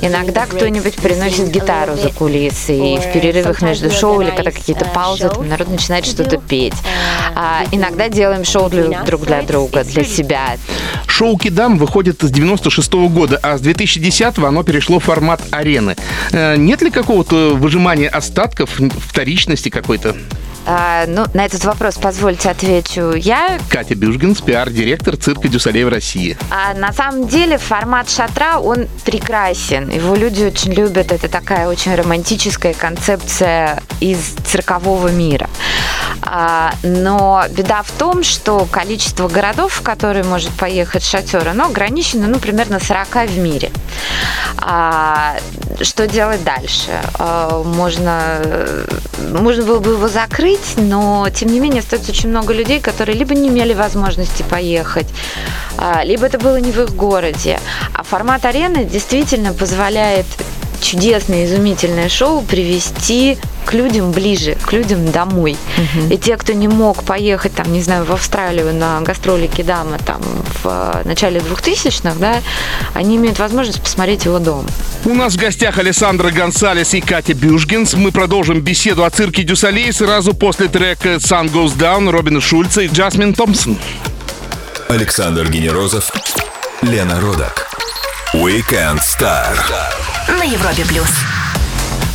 Иногда 0.00 0.46
кто-нибудь 0.46 0.96
приносит 0.96 1.48
гитару 1.48 1.96
за 1.96 2.10
кулисы, 2.10 2.76
и 2.76 2.98
в 2.98 3.12
перерывах 3.12 3.62
между 3.62 3.90
шоу 3.90 4.20
или 4.20 4.30
когда 4.30 4.50
какие-то 4.50 4.84
uh, 4.84 4.92
паузы, 4.92 5.26
shows 5.26 5.48
народ 5.48 5.68
начинает 5.68 6.06
что-то 6.06 6.36
петь. 6.36 6.74
Uh, 6.74 7.24
А, 7.36 7.64
we 7.70 7.78
иногда 8.04 8.08
делаем 8.16 8.44
шоу 8.44 8.68
для- 8.68 9.02
друг 9.02 9.22
для 9.26 9.42
друга, 9.42 9.84
для 9.84 10.04
себя. 10.04 10.56
Шоу 11.16 11.38
«Кидам» 11.38 11.78
выходит 11.78 12.22
с 12.22 12.28
96 12.28 12.92
года, 13.08 13.38
а 13.40 13.56
с 13.56 13.60
2010 13.60 14.36
оно 14.38 14.64
перешло 14.64 14.98
в 14.98 15.04
формат 15.04 15.40
арены. 15.52 15.94
Э, 16.32 16.56
Нет 16.56 16.82
ли 16.82 16.90
какого-то 16.90 17.54
выжимания 17.54 18.08
остатков, 18.08 18.80
вторичности 19.08 19.68
какой-то? 19.68 20.16
А, 20.66 21.04
ну, 21.06 21.26
на 21.34 21.44
этот 21.44 21.64
вопрос 21.64 21.96
позвольте 21.96 22.50
отвечу 22.50 23.12
я. 23.12 23.58
Катя 23.68 23.94
Бюжгенс, 23.94 24.40
пиар-директор 24.40 25.16
цирка 25.16 25.48
«Дюсалей» 25.48 25.84
в 25.84 25.88
России. 25.88 26.36
А 26.50 26.74
на 26.74 26.92
самом 26.92 27.28
деле 27.28 27.58
формат 27.58 28.10
шатра, 28.10 28.58
он 28.58 28.88
прекрасен. 29.04 29.90
Его 29.90 30.16
люди 30.16 30.44
очень 30.44 30.72
любят. 30.72 31.12
Это 31.12 31.28
такая 31.28 31.68
очень 31.68 31.94
романтическая 31.94 32.72
концепция 32.74 33.82
из 34.00 34.34
циркового 34.46 35.08
мира. 35.08 35.48
А, 36.22 36.72
но 36.82 37.44
беда 37.50 37.82
в 37.82 37.90
том, 37.92 38.24
что 38.24 38.66
количество 38.70 39.28
городов, 39.28 39.74
в 39.74 39.82
которые 39.82 40.24
может 40.24 40.50
поехать 40.52 41.03
шатер, 41.04 41.48
оно 41.48 41.66
ограничено, 41.66 42.26
ну, 42.26 42.38
примерно 42.38 42.80
40 42.80 43.28
в 43.28 43.38
мире. 43.38 43.70
А, 44.58 45.36
что 45.82 46.06
делать 46.06 46.42
дальше? 46.44 46.90
А, 47.18 47.62
можно, 47.62 48.38
можно 49.30 49.64
было 49.64 49.80
бы 49.80 49.92
его 49.92 50.08
закрыть, 50.08 50.74
но, 50.76 51.28
тем 51.30 51.50
не 51.50 51.60
менее, 51.60 51.80
остается 51.80 52.10
очень 52.12 52.30
много 52.30 52.52
людей, 52.52 52.80
которые 52.80 53.16
либо 53.16 53.34
не 53.34 53.48
имели 53.48 53.74
возможности 53.74 54.42
поехать, 54.42 55.08
а, 55.76 56.02
либо 56.04 56.26
это 56.26 56.38
было 56.38 56.56
не 56.56 56.72
в 56.72 56.78
их 56.78 56.94
городе. 56.94 57.60
А 57.92 58.02
формат 58.02 58.44
арены 58.44 58.84
действительно 58.84 59.52
позволяет 59.52 60.26
чудесное, 60.84 61.46
изумительное 61.46 62.08
шоу 62.08 62.42
привести 62.42 63.38
к 63.64 63.72
людям 63.72 64.12
ближе, 64.12 64.56
к 64.62 64.72
людям 64.72 65.10
домой. 65.10 65.56
И 66.10 66.18
те, 66.18 66.36
кто 66.36 66.52
не 66.52 66.68
мог 66.68 67.02
поехать, 67.04 67.54
там, 67.54 67.72
не 67.72 67.82
знаю, 67.82 68.04
в 68.04 68.12
Австралию 68.12 68.74
на 68.74 69.00
гастроли 69.00 69.46
Кидама 69.46 69.98
там 69.98 70.20
в 70.62 70.66
э, 70.66 71.02
начале 71.04 71.40
2000-х, 71.40 72.16
да, 72.18 72.42
они 72.92 73.16
имеют 73.16 73.38
возможность 73.38 73.80
посмотреть 73.80 74.26
его 74.26 74.38
дома. 74.38 74.68
У 75.04 75.14
нас 75.14 75.34
в 75.34 75.38
гостях 75.38 75.78
Александра 75.78 76.30
Гонсалес 76.30 76.94
и 76.94 77.00
Катя 77.00 77.34
Бюжгенс. 77.34 77.94
Мы 77.94 78.12
продолжим 78.12 78.60
беседу 78.60 79.04
о 79.04 79.10
цирке 79.10 79.42
дю 79.42 79.61
Солей 79.61 79.92
сразу 79.92 80.34
после 80.34 80.68
трека 80.68 81.14
«Sun 81.14 81.50
Goes 81.50 81.76
Down» 81.76 82.10
Робина 82.10 82.40
Шульца 82.40 82.82
и 82.82 82.88
Джасмин 82.88 83.34
Томпсон. 83.34 83.78
Александр 84.88 85.48
Генерозов, 85.48 86.12
Лена 86.82 87.18
Родак. 87.20 87.68
Weekend 88.34 89.00
Star. 89.00 89.54
На 90.28 90.42
Европе 90.44 90.84
плюс. 90.84 91.33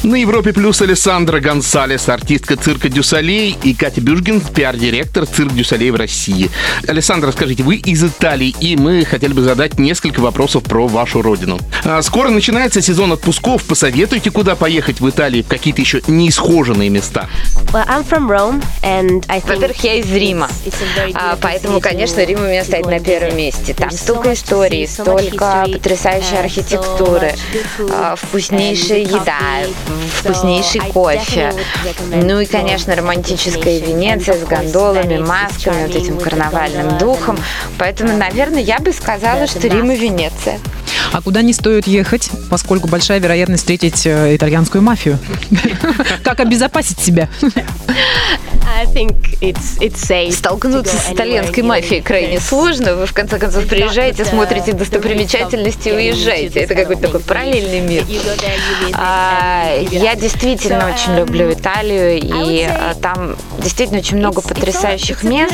На 0.03 0.15
Европе 0.15 0.53
плюс 0.53 0.81
Александра 0.81 1.41
Гонсалес, 1.41 2.07
артистка 2.07 2.55
цирка 2.55 2.87
дю 2.87 3.11
Солей, 3.11 3.57
и 3.63 3.73
Катя 3.73 3.99
Бюжгин, 3.99 4.39
пиар-директор 4.39 5.25
цирк 5.25 5.51
дю 5.53 5.68
Солей 5.68 5.91
в 5.91 5.95
России. 5.95 6.49
Александра, 6.87 7.33
скажите, 7.33 7.63
вы 7.63 7.75
из 7.75 8.01
Италии, 8.01 8.55
и 8.61 8.77
мы 8.77 9.03
хотели 9.03 9.33
бы 9.33 9.41
задать 9.41 9.77
несколько 9.77 10.21
вопросов 10.21 10.63
про 10.63 10.87
вашу 10.87 11.21
родину. 11.21 11.59
А, 11.83 12.01
Скоро 12.01 12.29
начинается 12.29 12.81
сезон 12.81 13.11
отпусков. 13.11 13.63
Посоветуйте, 13.65 14.31
куда 14.31 14.55
поехать 14.55 15.01
в 15.01 15.09
Италии, 15.09 15.41
в 15.41 15.47
какие-то 15.47 15.81
еще 15.81 16.01
неисхоженные 16.07 16.87
места. 16.89 17.27
Well, 17.73 17.85
I'm 17.85 18.07
from 18.09 18.29
Rome, 18.29 18.63
and 18.83 19.25
I 19.27 19.39
think 19.41 19.55
Во-первых, 19.55 19.83
я 19.83 19.95
из 19.95 20.09
Рима, 20.11 20.47
it's- 20.65 20.73
it's 20.95 21.11
А, 21.13 21.37
поэтому, 21.41 21.81
конечно, 21.81 22.23
Рим 22.23 22.39
у 22.39 22.43
меня 22.47 22.63
стоит 22.63 22.85
на 22.85 23.01
первом 23.01 23.35
месте. 23.35 23.73
Там 23.73 23.91
столько 23.91 24.29
much 24.29 24.87
столько 24.87 25.67
потрясающей 25.73 26.39
архитектуры, 26.39 27.33
а, 27.91 28.15
вкуснейшая 28.15 28.99
еда. 28.99 29.39
Вкуснейший 30.17 30.81
кофе. 30.81 31.53
Ну 32.11 32.39
и, 32.39 32.45
конечно, 32.45 32.95
романтическая. 32.95 33.79
Венеция 33.79 34.35
с 34.35 34.43
гондолами, 34.43 35.17
масками, 35.19 35.85
вот 35.85 35.95
этим 35.95 36.17
карнавальным 36.17 36.97
духом. 36.97 37.37
Поэтому, 37.77 38.17
наверное, 38.17 38.61
я 38.61 38.79
бы 38.79 38.91
сказала, 38.91 39.47
что 39.47 39.67
Рим 39.67 39.91
и. 39.91 39.99
Венеция. 39.99 40.59
А 41.11 41.21
куда 41.21 41.41
не 41.41 41.53
стоит 41.53 41.87
ехать, 41.87 42.29
поскольку 42.49 42.87
большая 42.87 43.19
вероятность 43.19 43.63
встретить 43.63 44.05
э, 44.05 44.35
итальянскую 44.35 44.81
мафию? 44.81 45.19
Как 46.23 46.39
обезопасить 46.39 46.99
себя? 46.99 47.29
Столкнуться 50.31 50.97
с 50.97 51.11
итальянской 51.11 51.63
мафией 51.63 52.01
крайне 52.01 52.39
сложно. 52.39 52.95
Вы, 52.95 53.05
в 53.05 53.13
конце 53.13 53.39
концов, 53.39 53.65
приезжаете, 53.67 54.25
смотрите 54.25 54.73
достопримечательности 54.73 55.89
и 55.89 55.93
уезжаете. 55.93 56.59
Это 56.59 56.75
какой-то 56.75 57.03
такой 57.03 57.19
параллельный 57.21 57.79
мир. 57.81 58.03
А, 58.93 59.75
Я 59.91 60.15
действительно 60.15 60.93
очень 60.93 61.13
um, 61.13 61.19
люблю 61.19 61.51
Италию, 61.51 62.19
и 62.21 62.63
а, 62.63 62.93
там 63.01 63.35
действительно 63.59 63.99
очень 63.99 64.17
много 64.17 64.41
потрясающих 64.41 65.23
мест. 65.23 65.53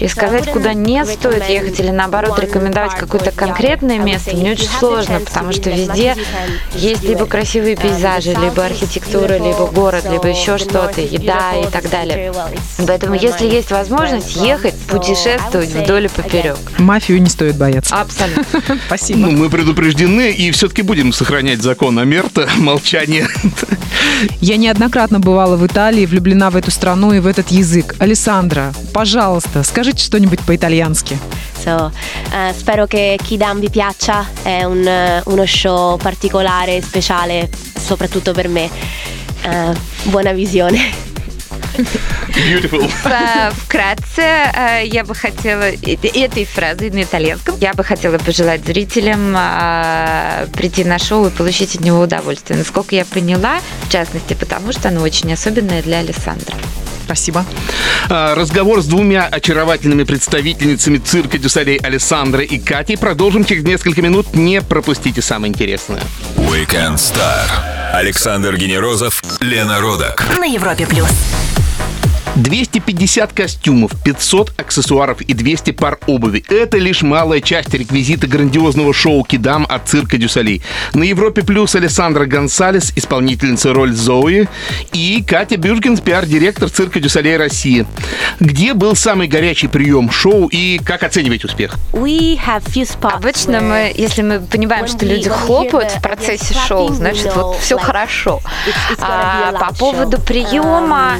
И 0.00 0.08
сказать, 0.08 0.50
куда 0.50 0.74
не 0.74 1.04
стоит 1.04 1.48
ехать 1.48 1.80
или 1.80 1.90
наоборот 1.90 2.38
рекомендовать 2.38 2.94
какое-то 2.94 3.30
конкретное 3.30 3.98
место, 3.98 4.34
мне 4.34 4.52
очень 4.52 4.68
сложно, 4.68 5.20
потому 5.20 5.52
что 5.52 5.70
везде 5.70 6.16
есть 6.74 7.02
либо 7.04 7.26
красивые 7.26 7.74
Um, 7.74 7.82
пейзажи, 7.82 8.34
либо 8.34 8.64
архитектура, 8.64 9.34
либо 9.34 9.66
город, 9.66 10.04
либо 10.10 10.28
еще 10.28 10.58
что-то, 10.58 11.00
еда 11.00 11.52
и 11.54 11.70
так 11.70 11.88
далее. 11.90 12.32
Поэтому, 12.86 13.14
если 13.14 13.46
есть 13.46 13.70
возможность 13.70 14.36
ехать, 14.36 14.74
путешествовать 14.86 15.70
вдоль 15.70 16.06
и 16.06 16.08
поперек. 16.08 16.56
Мафию 16.78 17.22
не 17.22 17.28
стоит 17.28 17.56
бояться. 17.56 17.94
Абсолютно. 17.94 18.78
Спасибо. 18.86 19.20
Ну, 19.20 19.30
мы 19.30 19.48
предупреждены 19.48 20.32
и 20.32 20.50
все-таки 20.50 20.82
будем 20.82 21.12
сохранять 21.12 21.62
закон 21.62 21.98
о 21.98 22.04
мерта, 22.04 22.48
молчание. 22.58 23.28
Я 24.40 24.56
неоднократно 24.56 25.20
бывала 25.20 25.56
в 25.56 25.66
Италии, 25.66 26.06
влюблена 26.06 26.50
в 26.50 26.56
эту 26.56 26.70
страну 26.70 27.12
и 27.12 27.20
в 27.20 27.26
этот 27.26 27.48
язык. 27.48 27.94
Алессандра, 27.98 28.72
пожалуйста, 28.92 29.62
скажите 29.62 30.04
что-нибудь 30.04 30.40
по-итальянски. 30.40 31.18
So, 31.64 31.90
eh, 32.30 32.52
spero 32.52 32.86
che 32.86 33.18
Kidam 33.22 33.58
vi 33.58 33.70
piaccia, 33.70 34.26
è 34.42 34.64
un, 34.64 34.86
eh, 34.86 35.22
uno 35.26 35.46
show 35.46 35.96
particolare, 35.96 36.82
speciale, 36.82 37.48
soprattutto 37.78 38.32
per 38.32 38.48
me. 38.48 38.68
Eh, 39.42 39.72
buona 40.02 40.32
visione. 40.32 41.13
Beautiful. 42.28 42.90
Э, 43.04 43.50
Вкратце, 43.52 44.22
э, 44.22 44.86
я 44.86 45.04
бы 45.04 45.14
хотела 45.14 45.70
э- 45.70 45.96
этой 46.14 46.44
фразой 46.44 46.90
на 46.90 47.02
итальянском, 47.02 47.56
я 47.60 47.74
бы 47.74 47.84
хотела 47.84 48.18
пожелать 48.18 48.64
зрителям 48.64 49.34
э, 49.36 50.46
прийти 50.56 50.84
на 50.84 50.98
шоу 50.98 51.26
и 51.26 51.30
получить 51.30 51.74
от 51.76 51.80
него 51.82 52.00
удовольствие. 52.00 52.58
Насколько 52.58 52.94
я 52.96 53.04
поняла, 53.04 53.58
в 53.88 53.92
частности, 53.92 54.34
потому 54.34 54.72
что 54.72 54.88
оно 54.88 55.02
очень 55.02 55.32
особенное 55.32 55.82
для 55.82 55.98
Александра. 55.98 56.54
Спасибо. 57.04 57.44
А, 58.08 58.34
Разговор 58.34 58.80
с 58.82 58.86
двумя 58.86 59.26
очаровательными 59.26 60.04
представительницами 60.04 60.98
цирка 60.98 61.36
Дюсалей 61.38 61.76
Александрой 61.76 62.46
и 62.46 62.58
Катей 62.58 62.96
продолжим 62.96 63.44
через 63.44 63.64
несколько 63.64 64.00
минут. 64.00 64.34
Не 64.34 64.62
пропустите 64.62 65.20
самое 65.20 65.52
интересное. 65.52 66.00
Weekend 66.36 66.94
Star. 66.96 67.46
Александр 67.92 68.56
Генерозов, 68.56 69.22
Лена 69.40 69.80
Родак. 69.80 70.24
На 70.38 70.46
Европе 70.46 70.86
плюс. 70.86 71.10
250 72.36 73.32
костюмов, 73.32 73.92
500 74.04 74.52
аксессуаров 74.58 75.20
и 75.20 75.34
200 75.34 75.72
пар 75.72 75.98
обуви. 76.06 76.44
Это 76.48 76.78
лишь 76.78 77.02
малая 77.02 77.40
часть 77.40 77.72
реквизита 77.74 78.26
грандиозного 78.26 78.92
шоу 78.92 79.24
«Кидам» 79.24 79.66
от 79.68 79.88
цирка 79.88 80.18
дю 80.18 80.33
Солей. 80.33 80.62
На 80.94 81.04
Европе 81.04 81.42
Плюс 81.42 81.74
Александра 81.74 82.26
Гонсалес, 82.26 82.92
исполнительница 82.96 83.72
роль 83.72 83.92
Зои, 83.92 84.48
и 84.92 85.24
Катя 85.26 85.56
Бюргенс, 85.56 86.00
пиар-директор 86.00 86.68
цирка 86.68 87.00
дю 87.00 87.13
Солей 87.13 87.36
России. 87.36 87.86
Где 88.40 88.74
был 88.74 88.96
самый 88.96 89.28
горячий 89.28 89.68
прием 89.68 90.10
шоу 90.10 90.48
и 90.48 90.78
как 90.78 91.02
оценивать 91.02 91.44
успех? 91.44 91.76
We 91.92 92.38
have 92.38 92.64
few 92.66 92.82
spots 92.82 93.14
Обычно 93.14 93.60
мы, 93.60 93.92
если 93.94 94.22
мы 94.22 94.40
понимаем, 94.40 94.86
что 94.86 95.06
люди 95.06 95.28
хлопают 95.28 95.92
в 95.92 96.02
процессе 96.02 96.54
шоу, 96.66 96.92
значит, 96.92 97.34
вот 97.34 97.56
все 97.58 97.78
хорошо. 97.78 98.40
А 99.00 99.52
по 99.52 99.74
поводу 99.74 100.20
приема, 100.20 101.14
а, 101.14 101.18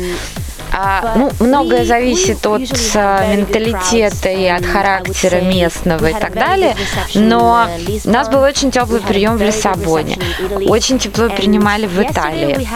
ну, 1.16 1.30
многое 1.40 1.84
зависит 1.84 2.44
от 2.46 2.62
а, 2.96 3.34
менталитета 3.34 4.28
и 4.28 4.46
от 4.46 4.64
характера 4.64 5.40
местного 5.40 6.06
и 6.06 6.14
так 6.14 6.34
далее. 6.34 6.76
Но 7.14 7.68
у 8.04 8.10
нас 8.10 8.28
был 8.28 8.40
очень 8.40 8.70
теплый 8.70 9.00
прием 9.00 9.36
в 9.36 9.42
Лиссабоне. 9.42 10.18
Очень 10.66 10.98
тепло 10.98 11.28
принимали 11.28 11.86
в 11.86 12.00
Италии. 12.00 12.66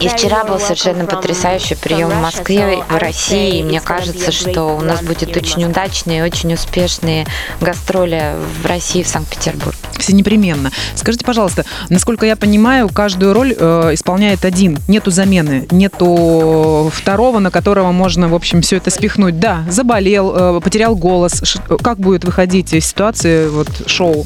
И 0.00 0.08
вчера 0.08 0.44
был 0.44 0.58
совершенно 0.58 1.06
потрясающий 1.06 1.74
прием 1.74 2.10
в 2.10 2.20
Москве, 2.20 2.84
в 2.88 2.96
России. 2.96 3.58
И 3.58 3.62
мне 3.62 3.80
кажется, 3.80 4.30
что 4.32 4.76
у 4.76 4.80
нас 4.80 5.02
будет 5.02 5.36
очень 5.36 5.64
удачные, 5.64 6.24
очень 6.24 6.52
успешные 6.52 7.26
гастроли 7.60 8.34
в 8.62 8.66
России, 8.66 9.02
в 9.02 9.08
Санкт-Петербурге. 9.08 9.77
Все 9.98 10.12
непременно. 10.12 10.70
Скажите, 10.94 11.24
пожалуйста, 11.24 11.64
насколько 11.88 12.26
я 12.26 12.36
понимаю, 12.36 12.88
каждую 12.88 13.32
роль 13.32 13.54
э, 13.58 13.90
исполняет 13.94 14.44
один. 14.44 14.78
Нету 14.88 15.10
замены, 15.10 15.66
нету 15.70 16.90
второго, 16.94 17.38
на 17.38 17.50
которого 17.50 17.92
можно, 17.92 18.28
в 18.28 18.34
общем, 18.34 18.62
все 18.62 18.76
это 18.76 18.90
спихнуть. 18.90 19.38
Да, 19.38 19.64
заболел, 19.68 20.58
э, 20.58 20.60
потерял 20.60 20.96
голос. 20.96 21.40
Ш- 21.42 21.60
как 21.82 21.98
будет 21.98 22.24
выходить 22.24 22.72
из 22.72 22.86
ситуации 22.86 23.48
вот 23.48 23.68
шоу? 23.86 24.24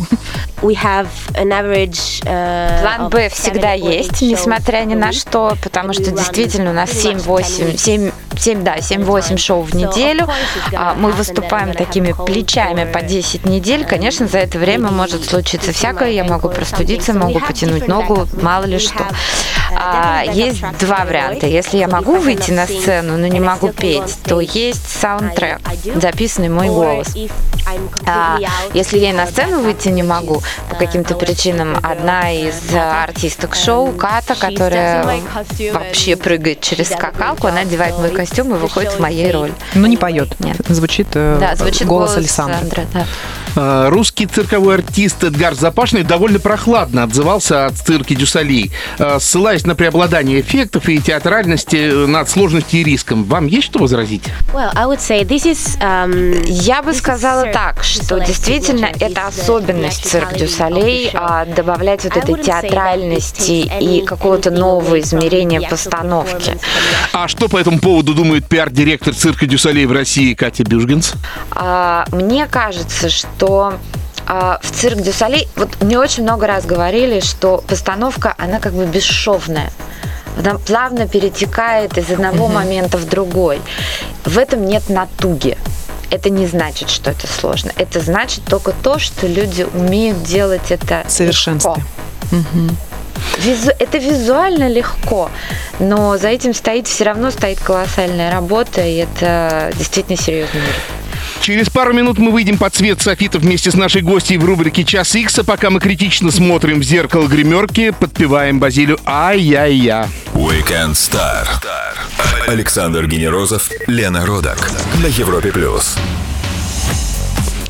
we 0.62 0.75
have 0.75 1.09
an 1.35 1.52
average, 1.52 2.23
uh, 2.25 2.81
План 2.81 3.09
Б 3.11 3.29
всегда 3.29 3.72
есть, 3.72 4.22
несмотря 4.22 4.85
ни 4.85 4.94
на 4.94 5.12
что, 5.12 5.57
потому 5.62 5.92
что 5.92 6.11
действительно 6.11 6.70
у 6.70 6.75
нас 6.75 6.90
pretty 6.90 7.16
much 7.16 7.75
7-8, 7.75 7.77
7, 7.77 8.11
7, 8.38 8.62
да, 8.62 8.77
7-8 8.77 9.37
шоу 9.37 9.62
в 9.62 9.75
неделю. 9.75 10.29
А, 10.75 10.95
Мы 10.95 11.12
выступаем 11.12 11.73
такими 11.75 12.12
плечами 12.12 12.90
по 12.90 13.03
10 13.03 13.47
недель. 13.47 13.85
Конечно, 13.85 14.27
за 14.27 14.38
это 14.38 14.59
время 14.59 14.90
может 14.90 15.25
случиться 15.25 15.73
всякое. 15.73 16.11
Я 16.11 16.25
могу 16.25 16.49
простудиться, 16.49 17.12
могу 17.12 17.40
потянуть 17.40 17.88
ногу, 17.88 18.27
мало 18.40 18.64
ли 18.64 18.79
что. 18.79 19.05
uh, 19.73 19.77
А, 19.77 20.25
different 20.25 20.35
Есть 20.35 20.79
два 20.79 21.05
варианта. 21.05 21.47
Если 21.47 21.79
я 21.79 21.88
могу 21.88 22.16
выйти 22.16 22.51
на 22.51 22.66
сцену, 22.66 23.16
но 23.16 23.27
не 23.27 23.40
могу 23.40 23.71
петь, 23.71 24.18
то 24.25 24.40
есть 24.40 24.88
саундтрек, 24.88 25.61
записанный 25.97 26.49
мой 26.49 26.68
голос. 26.68 27.09
А, 28.07 28.38
если 28.75 28.99
я 28.99 29.12
на 29.12 29.23
uh, 29.23 29.31
сцену 29.31 29.61
выйти 29.61 29.88
не 29.88 30.03
могу 30.03 30.42
по 30.68 30.75
uh, 30.75 30.79
каким-то 30.79 31.14
причинам, 31.14 31.79
одна 31.83 32.33
из 32.33 32.55
uh, 32.71 32.77
э, 32.77 33.03
артисток 33.05 33.55
шоу, 33.55 33.92
Ката, 33.92 34.35
которая 34.35 35.07
вообще 35.73 36.16
прыгает 36.16 36.61
через 36.61 36.90
скакалку, 36.90 37.47
она 37.47 37.61
одевает 37.61 37.99
мой 37.99 38.11
so 38.11 38.16
костюм 38.26 38.54
и 38.54 38.58
выходит 38.58 38.92
в 38.92 39.00
моей 39.00 39.30
роли. 39.32 39.52
Но 39.74 39.87
не 39.87 39.96
поет. 39.96 40.38
Нет. 40.38 40.56
Звучит, 40.68 41.08
э, 41.14 41.38
Да, 41.40 41.56
звучит 41.56 41.87
голос, 41.87 42.11
голос 42.12 42.16
Александры. 42.18 42.61
Сандры, 42.61 42.87
да. 42.92 43.06
А, 43.55 43.91
Русский 43.91 44.27
цирковой 44.27 44.77
артист 44.77 45.23
Эдгар 45.25 45.55
Запашный 45.55 46.03
довольно 46.03 46.38
прохладно 46.38 47.03
отзывался 47.03 47.67
от 47.67 47.75
цирки 47.75 48.15
Дюсалей, 48.15 48.73
а, 48.99 49.19
ссылаясь 49.21 49.67
на 49.67 49.75
преобладание 49.75 50.41
эффектов 50.41 50.88
и 50.88 50.99
театральности 50.99 51.77
э, 51.77 52.07
над 52.07 52.29
сложностью 52.29 52.81
и 52.81 52.85
риском. 52.85 53.25
Вам 53.25 53.47
есть 53.47 53.67
что 53.67 53.79
возразить? 53.79 54.23
Well, 54.53 54.71
I 54.75 54.87
would 54.87 55.01
say 55.01 55.25
this 55.25 55.45
is, 55.45 55.79
um, 55.81 56.43
Я 56.47 56.83
бы 56.83 56.95
сказала 56.95 57.47
так, 57.53 57.83
что 57.85 58.19
действительно 58.19 58.87
это 58.87 59.21
uh, 59.23 59.29
особенность 59.29 60.07
цирк 60.07 60.35
дю 60.35 60.45
theatricality 60.45 60.49
of 60.49 60.57
Солей, 60.57 61.07
the 61.07 61.12
show. 61.12 61.19
а, 61.21 61.45
добавлять 61.45 62.05
вот 62.05 62.17
этой 62.17 62.43
театральности 62.43 63.71
и 63.81 64.05
какого-то 64.05 64.51
нового 64.51 65.01
измерения 65.01 65.61
постановки. 65.69 66.59
А 67.12 67.29
что 67.29 67.49
по 67.49 67.59
этому 67.59 67.79
поводу 67.79 68.15
думает 68.15 68.47
пиар-директор 68.47 69.15
цирка 69.15 69.47
Дюсалей 69.47 69.87
в 69.87 69.93
России 69.93 70.35
Катя 70.35 70.65
Бюжгенс? 70.65 71.15
А, 71.51 72.05
Мне 72.12 72.47
кажется, 72.47 73.11
что 73.11 73.41
а, 74.26 74.59
в 74.62 74.70
цирк 74.70 74.98
дю 75.00 75.12
Солей, 75.12 75.48
вот 75.57 75.81
мне 75.83 75.98
очень 75.98 76.22
много 76.22 76.46
раз 76.46 76.64
говорили, 76.64 77.20
что 77.20 77.62
постановка, 77.66 78.35
она 78.38 78.61
как 78.61 78.72
бы 78.72 78.87
бесшовная. 78.87 79.72
Она 80.38 80.59
плавно 80.59 81.07
перетекает 81.09 81.98
из 81.98 82.11
одного 82.11 82.48
момента 82.48 82.96
в 82.98 83.05
другой. 83.07 83.61
В 84.24 84.38
этом 84.38 84.64
нет 84.66 84.88
натуги. 84.88 85.59
Это 86.11 86.31
не 86.31 86.46
значит, 86.46 86.88
что 86.90 87.11
это 87.11 87.26
сложно. 87.26 87.72
Это 87.76 88.00
значит 88.00 88.44
только 88.44 88.72
то, 88.72 88.98
что 88.98 89.26
люди 89.26 89.66
умеют 89.74 90.22
делать 90.22 90.70
это 90.70 91.05
В 91.07 91.11
совершенстве. 91.11 91.72
легко. 92.31 92.74
Визу- 93.38 93.74
Это 93.78 93.98
визуально 93.98 94.68
легко, 94.68 95.31
но 95.78 96.16
за 96.18 96.28
этим 96.28 96.55
стоит 96.55 96.87
все 96.88 97.05
равно 97.05 97.31
стоит 97.31 97.61
колоссальная 97.61 98.31
работа, 98.33 98.81
и 98.83 98.96
это 98.96 99.70
действительно 99.76 100.16
серьезный 100.16 100.61
мир. 100.61 100.74
Через 101.42 101.68
пару 101.70 101.92
минут 101.92 102.18
мы 102.18 102.31
выйдем 102.31 102.57
под 102.57 102.72
цвет 102.72 103.02
софита 103.02 103.40
вместе 103.40 103.72
с 103.72 103.74
нашей 103.74 104.00
гостьей 104.00 104.38
в 104.38 104.44
рубрике 104.44 104.85
«Час 104.85 105.16
Икс», 105.16 105.40
а 105.40 105.42
пока 105.42 105.70
мы 105.70 105.81
критично 105.81 106.31
смотрим 106.31 106.78
в 106.78 106.85
зеркало 106.85 107.26
гримерки, 107.26 107.90
подпеваем 107.90 108.61
Базилю 108.61 109.00
«Ай-яй-я». 109.05 110.09
Weekend 110.35 110.92
Star. 110.92 111.48
Александр 112.46 113.09
Генерозов, 113.09 113.72
Лена 113.88 114.24
Родак. 114.24 114.70
На 115.02 115.07
Европе 115.07 115.50
плюс. 115.50 115.96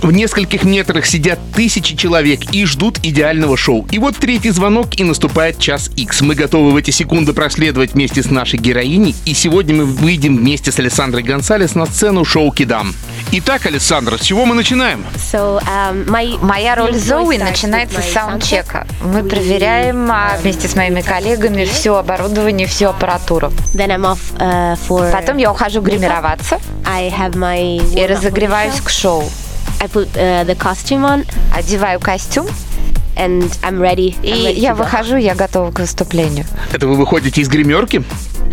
В 0.03 0.13
нескольких 0.13 0.65
метрах 0.65 1.07
сидят 1.07 1.39
тысячи 1.55 1.97
человек 1.97 2.53
и 2.53 2.67
ждут 2.67 2.99
идеального 3.03 3.57
шоу. 3.57 3.87
И 3.91 3.99
вот 3.99 4.17
третий 4.17 4.51
звонок, 4.51 4.99
и 4.99 5.05
наступает 5.05 5.59
час 5.59 5.91
X. 5.97 6.21
Мы 6.21 6.35
готовы 6.35 6.73
в 6.73 6.77
эти 6.77 6.91
секунды 6.91 7.33
проследовать 7.33 7.95
вместе 7.95 8.23
с 8.23 8.29
нашей 8.29 8.59
героиней. 8.59 9.15
И 9.25 9.33
сегодня 9.33 9.77
мы 9.77 9.85
выйдем 9.87 10.37
вместе 10.37 10.73
с 10.73 10.79
Александрой 10.79 11.23
Гонсалес 11.23 11.75
на 11.75 11.87
сцену 11.87 12.27
шоу 12.27 12.51
«Кидам». 12.51 12.95
Итак, 13.35 13.65
Александра, 13.65 14.19
с 14.19 14.21
чего 14.21 14.45
мы 14.45 14.55
начинаем? 14.55 15.07
So, 15.17 15.59
um, 15.63 16.05
my, 16.05 16.39
Моя 16.45 16.75
роль 16.75 16.91
my 16.91 16.99
Зои 16.99 17.39
начинается 17.39 18.03
с 18.03 18.13
саундчека. 18.13 18.87
Мы 19.01 19.25
проверяем 19.25 20.07
а, 20.13 20.37
вместе 20.39 20.69
с 20.69 20.77
моими 20.77 21.01
коллегами 21.01 21.65
все 21.65 21.97
оборудование, 21.97 22.67
всю 22.67 22.89
аппаратуру. 22.89 23.49
Then 23.73 23.89
I'm 23.89 24.03
off 24.05 24.19
uh, 24.37 24.79
for. 24.87 25.11
Потом 25.11 25.39
я 25.39 25.51
ухожу 25.51 25.81
гримироваться 25.81 26.61
I 26.85 27.09
have 27.09 27.33
my. 27.33 27.99
и 27.99 28.07
разогреваюсь 28.07 28.79
к 28.83 28.91
шоу. 28.91 29.25
I 29.81 29.87
put 29.87 30.15
uh, 30.15 30.45
the 30.45 30.55
costume 30.55 31.03
on 31.03 31.27
Одеваю 31.57 32.01
костюм, 32.01 32.47
and 33.17 33.43
I'm 33.63 33.79
ready. 33.79 34.15
и 34.23 34.31
I'm 34.31 34.45
ready 34.47 34.61
я 34.61 34.71
to 34.73 34.75
go. 34.75 34.79
выхожу, 34.85 35.17
я 35.17 35.35
готова 35.35 35.71
к 35.71 35.79
выступлению. 35.81 36.47
Это 36.73 36.87
вы 36.87 36.97
выходите 36.97 37.41
из 37.41 37.49
гримерки? 37.49 38.03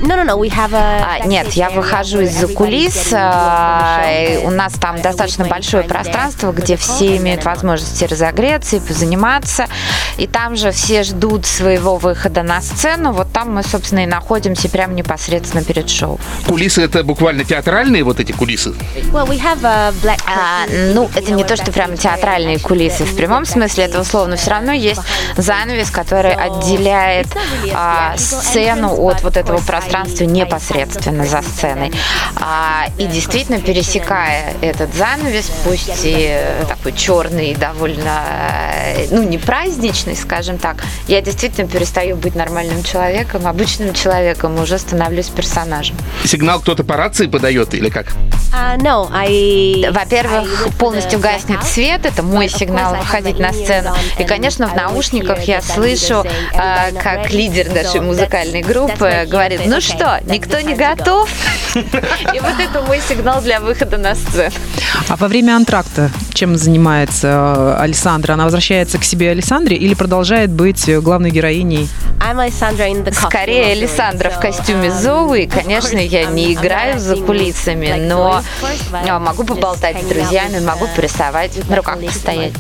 No, 0.02 0.16
no, 0.16 0.24
no. 0.24 0.38
We 0.40 0.50
have 0.50 0.74
a. 0.74 1.20
А, 1.22 1.26
нет, 1.28 1.52
я 1.54 1.70
выхожу 1.70 2.22
из-за 2.22 2.48
кулис. 2.48 3.10
а, 3.12 4.06
и 4.10 4.38
У 4.46 4.50
нас 4.50 4.74
там 4.74 5.02
достаточно 5.02 5.46
большое 5.46 5.84
пространство, 5.84 6.54
где 6.54 6.78
все 6.78 7.18
имеют 7.18 7.44
возможность 7.44 8.02
и 8.02 8.06
разогреться, 8.06 8.78
и 8.78 8.80
позаниматься. 8.80 9.68
И 10.18 10.26
там 10.26 10.56
же 10.56 10.72
все 10.72 11.04
ждут 11.04 11.46
своего 11.46 11.98
выхода 11.98 12.44
на 12.44 12.62
сцену. 12.62 13.12
Вот 13.12 13.34
там 13.34 13.54
мы, 13.54 13.62
собственно, 13.64 14.04
и 14.04 14.06
находимся 14.06 14.70
прямо 14.70 14.94
непосредственно 14.94 15.64
перед 15.66 15.90
шоу. 15.90 16.18
Кулисы 16.48 16.82
это 16.82 17.04
буквально 17.04 17.44
театральные 17.44 18.04
вот 18.06 18.22
эти 18.22 18.32
кулисы? 18.32 18.70
Well, 19.12 19.28
we 19.28 19.38
have 19.42 19.66
a 19.66 19.92
black. 20.02 20.22
А, 20.26 20.66
ну, 20.94 21.10
это 21.14 21.34
не 21.34 21.44
то, 21.44 21.58
что 21.58 21.74
прямо 21.74 21.98
театральные 21.98 22.60
кулисы 22.60 23.04
в 23.04 23.16
прямом 23.18 23.44
смысле 23.44 23.84
этого 23.84 24.04
слова, 24.04 24.28
но 24.28 24.38
все 24.38 24.49
равно 24.50 24.72
есть 24.72 25.02
занавес, 25.38 25.90
который 25.92 26.34
отделяет 26.34 27.28
а, 27.74 28.18
сцену 28.18 28.94
от 29.06 29.22
вот 29.24 29.38
этого 29.38 29.60
пространства 29.60 30.26
непосредственно 30.26 31.26
за 31.26 31.42
сценой. 31.42 31.92
А, 32.36 32.86
и 32.98 33.06
действительно, 33.06 33.60
пересекая 33.60 34.54
этот 34.62 34.94
занавес, 34.94 35.52
пусть 35.64 36.02
и 36.04 36.40
такой 36.68 36.94
черный, 36.94 37.56
довольно, 37.56 38.24
э, 38.96 39.08
ну, 39.12 39.24
не 39.24 39.38
праздничный, 39.38 40.16
скажем 40.16 40.58
так, 40.58 40.84
я 41.08 41.22
действительно 41.22 41.68
перестаю 41.68 42.16
быть 42.16 42.36
нормальным 42.36 42.84
человеком, 42.84 43.48
обычным 43.48 43.94
человеком, 43.94 44.60
уже 44.60 44.78
становлюсь 44.78 45.30
персонажем. 45.30 45.96
Сигнал 46.26 46.60
кто-то 46.60 46.84
по 46.84 46.98
рации 46.98 47.28
подает 47.28 47.74
или 47.74 47.90
как? 47.90 48.08
Uh, 48.52 48.78
no, 48.78 49.10
I. 49.14 49.90
Во-первых, 49.92 50.70
полностью 50.80 51.20
гаснет 51.20 51.64
свет, 51.64 52.06
это 52.06 52.24
мой 52.24 52.50
сигнал 52.50 52.96
выходить 52.96 53.38
на 53.38 53.54
сцену. 53.54 53.96
И, 54.18 54.24
конечно, 54.24 54.39
в 54.68 54.72
I 54.72 54.76
will 54.76 54.76
наушниках 54.76 55.42
я 55.44 55.62
слышу, 55.62 56.24
а, 56.54 56.90
"Everybody 56.90 56.94
not 56.94 57.02
как 57.02 57.26
ready?" 57.26 57.36
лидер 57.36 57.74
нашей 57.74 58.02
музыкальной 58.02 58.62
группы 58.62 59.26
говорит, 59.28 59.62
ну 59.66 59.82
что, 59.82 59.96
"Okay, 59.96 60.24
that's 60.24 60.32
никто 60.32 60.60
не 60.62 60.74
time 60.74 60.78
to 60.78 60.78
go." 60.78 60.96
готов? 60.96 61.30
И 61.76 62.40
вот 62.40 62.60
это 62.60 62.82
мой 62.82 63.02
сигнал 63.08 63.42
для 63.42 63.60
выхода 63.60 63.98
на 63.98 64.16
сцену. 64.16 64.52
А 65.08 65.16
во 65.16 65.28
время 65.28 65.56
антракта 65.56 66.12
чем 66.40 66.56
занимается 66.56 67.28
э, 67.28 67.82
Александра? 67.82 68.34
Она 68.34 68.46
возвращается 68.46 68.98
к 68.98 69.04
себе 69.04 69.32
Александре 69.32 69.76
или 69.76 69.94
продолжает 69.94 70.50
быть 70.50 70.90
главной 71.02 71.32
героиней? 71.32 71.90
I'm 72.20 72.38
Alessandra 72.38 72.90
in 72.90 73.04
the 73.04 73.12
costume 73.12 73.30
Скорее, 73.30 73.72
Александра 73.74 74.30
в 74.30 74.40
костюме 74.40 74.88
um, 74.88 75.02
Зои. 75.02 75.46
of 75.48 75.64
Конечно, 75.64 75.98
я 75.98 76.24
I'm- 76.24 76.34
не 76.34 76.54
играю 76.54 77.00
за 77.00 77.18
кулисами, 77.18 77.94
но 78.08 78.42
могу 79.20 79.44
поболтать 79.44 80.02
с 80.02 80.06
друзьями, 80.06 80.56
with, 80.56 80.66
могу 80.66 80.86
uh, 80.86 80.96
порисовать, 80.96 81.70
на 81.70 81.76
руках 81.76 82.00
постоять. 82.00 82.54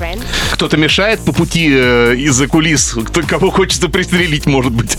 Кто-то 0.51 0.75
мешает 0.75 1.21
по 1.21 1.31
пути 1.31 1.69
э, 1.71 2.15
из-за 2.15 2.47
кулис? 2.47 2.97
Кто, 3.07 3.21
кого 3.21 3.49
хочется 3.49 3.87
пристрелить, 3.87 4.45
может 4.45 4.73
быть? 4.73 4.97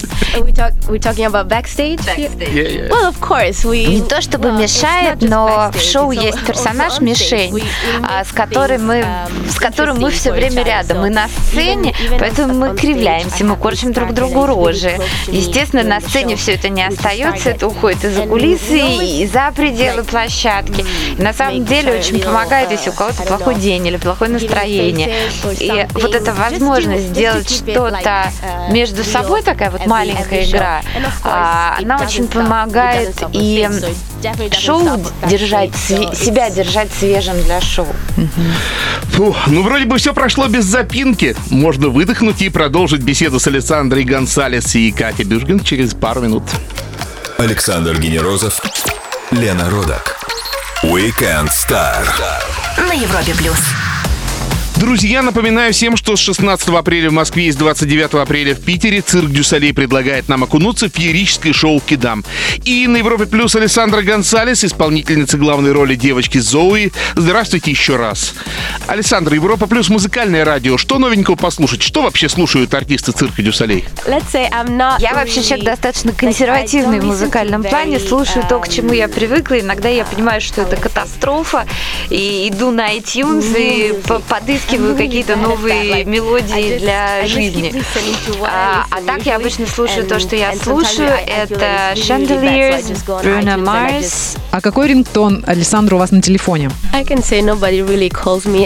Не 3.90 4.02
то 4.02 4.22
чтобы 4.22 4.52
мешает, 4.52 5.20
но 5.20 5.70
в 5.74 5.80
шоу 5.80 6.12
есть 6.12 6.40
персонаж. 6.46 7.00
Мишень, 7.00 7.62
а, 8.02 8.24
с 8.24 8.32
которой 8.32 8.69
things, 8.70 8.82
мы, 8.82 9.04
с 9.48 9.56
которым 9.56 10.00
мы 10.00 10.10
все 10.10 10.32
время 10.32 10.62
рядом. 10.62 11.00
Мы 11.00 11.10
на 11.10 11.28
сцене, 11.28 11.94
поэтому 12.18 12.54
мы 12.54 12.76
кривляемся, 12.76 13.44
мы 13.44 13.56
корчим 13.56 13.92
друг 13.92 14.12
другу 14.12 14.46
рожи. 14.46 14.98
Естественно, 15.28 15.82
на 15.82 16.00
сцене 16.00 16.36
все 16.36 16.54
это 16.54 16.68
не 16.68 16.86
остается, 16.86 17.50
это 17.50 17.66
уходит 17.66 18.04
и 18.04 18.08
за 18.08 18.20
And 18.22 18.28
кулисы, 18.28 18.80
и 18.80 19.26
за 19.26 19.52
пределы 19.54 20.04
площадки. 20.04 20.84
И 21.16 21.22
на 21.22 21.32
самом 21.32 21.64
деле 21.64 21.98
очень 21.98 22.20
помогает, 22.20 22.70
если 22.70 22.90
у 22.90 22.92
кого-то 22.92 23.22
плохой 23.22 23.56
день 23.56 23.86
или 23.86 23.96
плохое 23.96 24.30
настроение. 24.30 25.14
И 25.58 25.86
вот 25.94 26.14
эта 26.14 26.32
возможность 26.32 27.08
сделать 27.08 27.50
что-то 27.50 28.30
между 28.70 29.04
собой, 29.04 29.42
такая 29.42 29.70
вот 29.70 29.86
маленькая 29.86 30.44
игра, 30.44 30.82
а, 31.24 31.76
она 31.80 31.98
очень 32.02 32.28
помогает 32.28 33.14
и 33.32 33.68
шоу 34.52 35.02
держать, 35.28 35.74
себя 35.76 36.50
держать 36.50 36.88
свежим 36.98 37.42
для 37.42 37.60
шоу. 37.60 37.88
Фу, 39.12 39.34
ну, 39.46 39.62
вроде 39.62 39.84
бы 39.84 39.98
все 39.98 40.14
прошло 40.14 40.48
без 40.48 40.64
запинки. 40.64 41.36
Можно 41.50 41.88
выдохнуть 41.88 42.42
и 42.42 42.48
продолжить 42.48 43.02
беседу 43.02 43.38
с 43.40 43.46
Александрой 43.46 44.04
Гонсалес 44.04 44.74
и 44.74 44.90
Катей 44.92 45.24
Бюжгин 45.24 45.60
через 45.60 45.94
пару 45.94 46.20
минут. 46.20 46.44
Александр 47.38 47.98
Генерозов, 47.98 48.60
Лена 49.30 49.70
Родак. 49.70 50.16
Weekend 50.82 51.50
Star. 51.50 52.06
На 52.76 52.92
Европе 52.92 53.34
плюс. 53.34 53.79
Друзья, 54.80 55.20
напоминаю 55.20 55.74
всем, 55.74 55.94
что 55.94 56.16
с 56.16 56.20
16 56.20 56.68
апреля 56.70 57.10
в 57.10 57.12
Москве 57.12 57.48
и 57.48 57.52
с 57.52 57.56
29 57.56 58.14
апреля 58.14 58.54
в 58.54 58.62
Питере 58.62 59.02
цирк 59.02 59.28
дю 59.30 59.47
Солей 59.47 59.74
предлагает 59.74 60.30
нам 60.30 60.42
окунуться 60.42 60.88
в 60.88 60.94
феерическое 60.94 61.52
шоу 61.52 61.80
«Кидам». 61.80 62.24
И 62.64 62.86
на 62.86 62.96
Европе 62.96 63.26
Плюс 63.26 63.54
Александра 63.54 64.00
Гонсалес, 64.00 64.64
исполнительница 64.64 65.36
главной 65.36 65.72
роли 65.72 65.96
девочки 65.96 66.38
Зои. 66.38 66.92
Здравствуйте 67.14 67.70
еще 67.70 67.96
раз. 67.96 68.32
Александра, 68.86 69.34
Европа 69.34 69.66
Плюс 69.66 69.90
музыкальное 69.90 70.46
радио. 70.46 70.78
Что 70.78 70.98
новенького 70.98 71.36
послушать? 71.36 71.82
Что 71.82 72.00
вообще 72.00 72.30
слушают 72.30 72.72
артисты 72.72 73.12
цирка 73.12 73.42
дю 73.42 73.56
Солей? 73.56 73.84
Let's 74.06 74.32
say 74.32 74.50
I'm 74.50 74.78
not 74.78 74.94
Я 74.98 75.12
вообще 75.12 75.42
человек 75.42 75.66
достаточно 75.66 76.12
консервативный 76.12 77.00
в 77.00 77.04
музыкальном 77.04 77.64
плане, 77.64 78.00
слушаю 78.00 78.46
то, 78.48 78.58
к 78.58 78.66
um, 78.66 78.74
чему 78.74 78.94
я 78.94 79.08
привыкла. 79.08 79.60
Иногда 79.60 79.90
я 79.90 80.06
понимаю, 80.06 80.40
что 80.40 80.62
это 80.62 80.76
катастрофа, 80.76 81.66
и 82.08 82.48
иду 82.48 82.70
на 82.70 82.96
iTunes 82.96 83.54
и 83.54 83.92
по- 84.08 84.20
подыскиваю 84.70 84.96
какие-то 84.96 85.36
новые 85.36 86.04
мелодии 86.04 86.78
для 86.78 87.26
жизни. 87.26 87.82
А, 88.42 88.86
а 88.90 89.00
так 89.02 89.22
я 89.22 89.36
обычно 89.36 89.66
слушаю 89.66 90.06
то, 90.06 90.18
что 90.18 90.36
я 90.36 90.54
слушаю. 90.54 91.10
Это 91.26 91.92
Chandeliers, 91.94 92.82
Bruno 93.22 93.56
Mars. 93.56 94.38
А 94.50 94.60
какой 94.60 94.88
рингтон, 94.88 95.44
Александра, 95.46 95.96
у 95.96 95.98
вас 95.98 96.10
на 96.10 96.22
телефоне? 96.22 96.70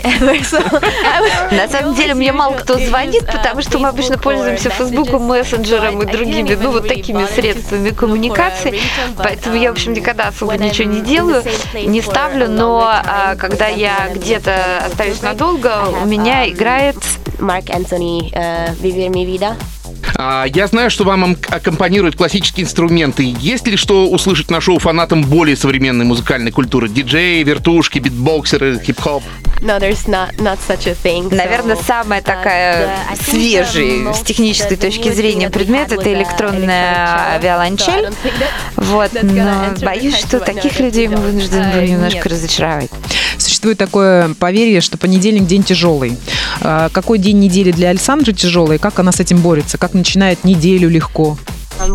На 1.50 1.68
самом 1.68 1.94
деле 1.94 2.14
мне 2.14 2.32
мало 2.32 2.54
кто 2.54 2.78
звонит, 2.78 3.26
потому 3.26 3.62
что 3.62 3.78
мы 3.78 3.88
обычно 3.88 4.18
пользуемся 4.18 4.70
Фейсбуком, 4.70 5.22
мессенджером 5.24 6.02
и 6.02 6.06
другими, 6.06 6.56
ну, 6.60 6.70
вот 6.70 6.88
такими 6.88 7.26
средствами 7.34 7.90
коммуникации. 7.90 8.80
Поэтому 9.16 9.56
я, 9.56 9.70
в 9.70 9.72
общем, 9.72 9.92
никогда 9.92 10.28
особо 10.28 10.56
ничего 10.56 10.90
не 10.90 11.00
делаю, 11.00 11.42
не 11.74 12.00
ставлю, 12.00 12.48
но 12.48 12.82
а, 12.84 13.36
когда 13.36 13.68
я 13.68 14.10
где-то 14.14 14.84
остаюсь 14.86 15.22
надолго, 15.22 15.93
у 16.02 16.06
меня 16.06 16.48
играет 16.48 16.96
Mark 17.38 17.66
Anthony, 17.66 18.32
uh, 18.32 18.74
Vivir 18.80 19.10
mi 19.10 19.24
vida. 19.24 19.56
А, 20.16 20.44
я 20.46 20.66
знаю, 20.66 20.90
что 20.90 21.04
вам 21.04 21.24
ам- 21.24 21.36
аккомпанируют 21.48 22.16
классические 22.16 22.64
инструменты. 22.64 23.34
Есть 23.40 23.66
ли 23.66 23.76
что 23.76 24.08
услышать 24.08 24.50
на 24.50 24.60
шоу 24.60 24.78
фанатам 24.78 25.22
более 25.22 25.56
современной 25.56 26.04
музыкальной 26.04 26.52
культуры? 26.52 26.88
Диджеи, 26.88 27.42
вертушки, 27.42 27.98
битбоксеры, 27.98 28.78
хип-хоп? 28.78 29.22
No, 29.60 29.78
there's 29.80 30.06
not 30.06 30.36
not 30.38 30.58
such 30.68 30.86
a 30.86 30.94
thing. 30.94 31.34
Наверное, 31.34 31.76
So, 31.76 31.84
самая 31.86 32.20
uh, 32.20 32.24
такая 32.24 32.88
think 33.12 33.30
свежий 33.30 34.14
с 34.14 34.20
технической 34.20 34.76
точки 34.76 35.10
зрения 35.10 35.48
предмет 35.48 35.90
это 35.90 36.08
uh, 36.08 36.14
электронная 36.14 37.38
виолончель. 37.42 38.10
Вот, 38.76 39.10
но 39.22 39.74
боюсь, 39.82 40.18
что 40.18 40.40
таких 40.40 40.80
людей 40.80 41.08
мы 41.08 41.16
вынуждены 41.16 41.70
будем 41.72 41.86
немножко 41.86 42.28
разочаровать. 42.28 42.90
Существует 43.64 43.78
такое 43.78 44.34
поверье, 44.34 44.82
что 44.82 44.98
понедельник 44.98 45.46
день 45.46 45.62
тяжелый. 45.62 46.18
А 46.60 46.90
Какой 46.90 47.18
день 47.18 47.38
недели 47.38 47.70
для 47.72 47.88
Александры 47.88 48.34
тяжелый? 48.34 48.78
Как 48.78 48.98
она 48.98 49.10
с 49.10 49.20
этим 49.20 49.38
борется? 49.38 49.78
Как 49.78 49.94
начинает 49.94 50.44
неделю 50.44 50.90
легко? 50.90 51.38
Um, 51.80 51.94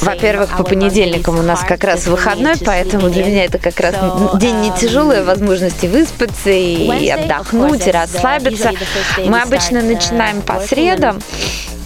Во-первых, 0.00 0.56
по 0.56 0.64
понедельникам 0.64 1.38
у 1.38 1.42
нас 1.42 1.60
как 1.60 1.84
раз 1.84 2.08
выходной, 2.08 2.56
поэтому 2.66 3.10
для 3.10 3.24
меня 3.24 3.44
это 3.44 3.58
как 3.58 3.78
раз 3.78 3.94
день 4.40 4.56
не 4.56 4.70
um, 4.70 4.80
тяжелый, 4.80 5.20
а 5.20 5.22
возможность 5.24 5.84
и 5.84 5.88
выспаться, 5.88 6.50
и 6.50 7.08
отдохнуть, 7.08 7.86
и 7.86 7.90
the- 7.90 7.92
расслабиться. 7.92 8.72
Мы 9.24 9.40
обычно 9.40 9.78
uh, 9.78 9.94
начинаем 9.94 10.42
по 10.42 10.58
средам, 10.58 11.20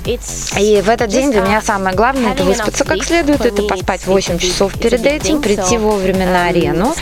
И 0.06 0.80
в 0.82 0.88
этот 0.88 1.11
день 1.11 1.30
для 1.32 1.40
меня 1.42 1.61
самое 1.61 1.94
главное 1.94 2.32
это 2.32 2.44
выспаться 2.44 2.84
как 2.84 3.04
следует, 3.04 3.44
это 3.44 3.62
поспать 3.62 4.06
8 4.06 4.38
часов 4.38 4.72
перед 4.78 5.04
этим, 5.04 5.42
прийти 5.42 5.76
вовремя 5.76 6.26
на 6.26 6.46
арену, 6.46 6.94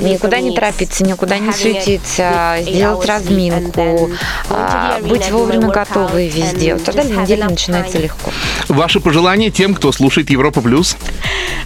никуда 0.00 0.40
не 0.40 0.54
торопиться, 0.54 1.04
никуда 1.04 1.38
не 1.38 1.52
суетиться, 1.52 2.58
сделать 2.60 3.06
разминку, 3.06 4.10
а, 4.50 4.98
быть 5.00 5.30
вовремя 5.30 5.68
готовы 5.68 6.28
везде. 6.28 6.74
Вот 6.74 6.84
тогда 6.84 7.04
неделя 7.04 7.48
начинается 7.48 7.98
легко. 7.98 8.30
Ваши 8.68 9.00
пожелания 9.00 9.50
тем, 9.50 9.74
кто 9.74 9.92
слушает 9.92 10.30
Европа 10.30 10.60
Плюс? 10.60 10.96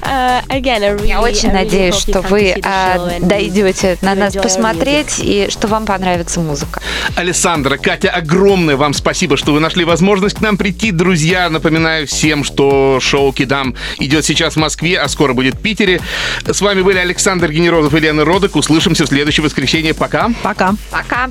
Я 0.03 1.21
очень 1.21 1.53
надеюсь, 1.53 1.97
что 1.97 2.21
вы 2.21 2.55
а, 2.63 3.19
дойдете 3.21 3.99
на 4.03 4.15
нас 4.15 4.35
посмотреть 4.35 5.19
и 5.19 5.49
что 5.51 5.69
вам 5.69 5.87
понравится 5.87 6.41
музыка. 6.41 6.81
Александра, 7.17 7.77
Катя, 7.77 8.11
огромное 8.11 8.77
вам 8.77 8.95
спасибо, 8.95 9.37
что 9.37 9.53
вы 9.53 9.61
нашли 9.61 9.85
возможность 9.85 10.37
к 10.37 10.41
нам 10.41 10.57
прийти. 10.57 10.66
Друзья, 10.73 11.49
напоминаю 11.49 12.07
всем, 12.07 12.43
что 12.43 12.99
шоу 13.01 13.33
«Кидам» 13.33 13.75
идет 13.99 14.25
сейчас 14.25 14.55
в 14.55 14.59
Москве, 14.59 14.99
а 14.99 15.09
скоро 15.09 15.33
будет 15.33 15.55
в 15.55 15.61
Питере. 15.61 16.01
С 16.45 16.61
вами 16.61 16.83
были 16.83 16.99
Александр 16.99 17.53
Генерозов 17.53 17.95
и 17.95 18.01
Лена 18.01 18.25
Родок. 18.25 18.57
Услышимся 18.57 19.05
в 19.05 19.09
следующее 19.09 19.45
воскресенье. 19.45 19.95
Пока. 19.95 20.31
Пока. 20.43 20.75
Пока. 20.91 21.31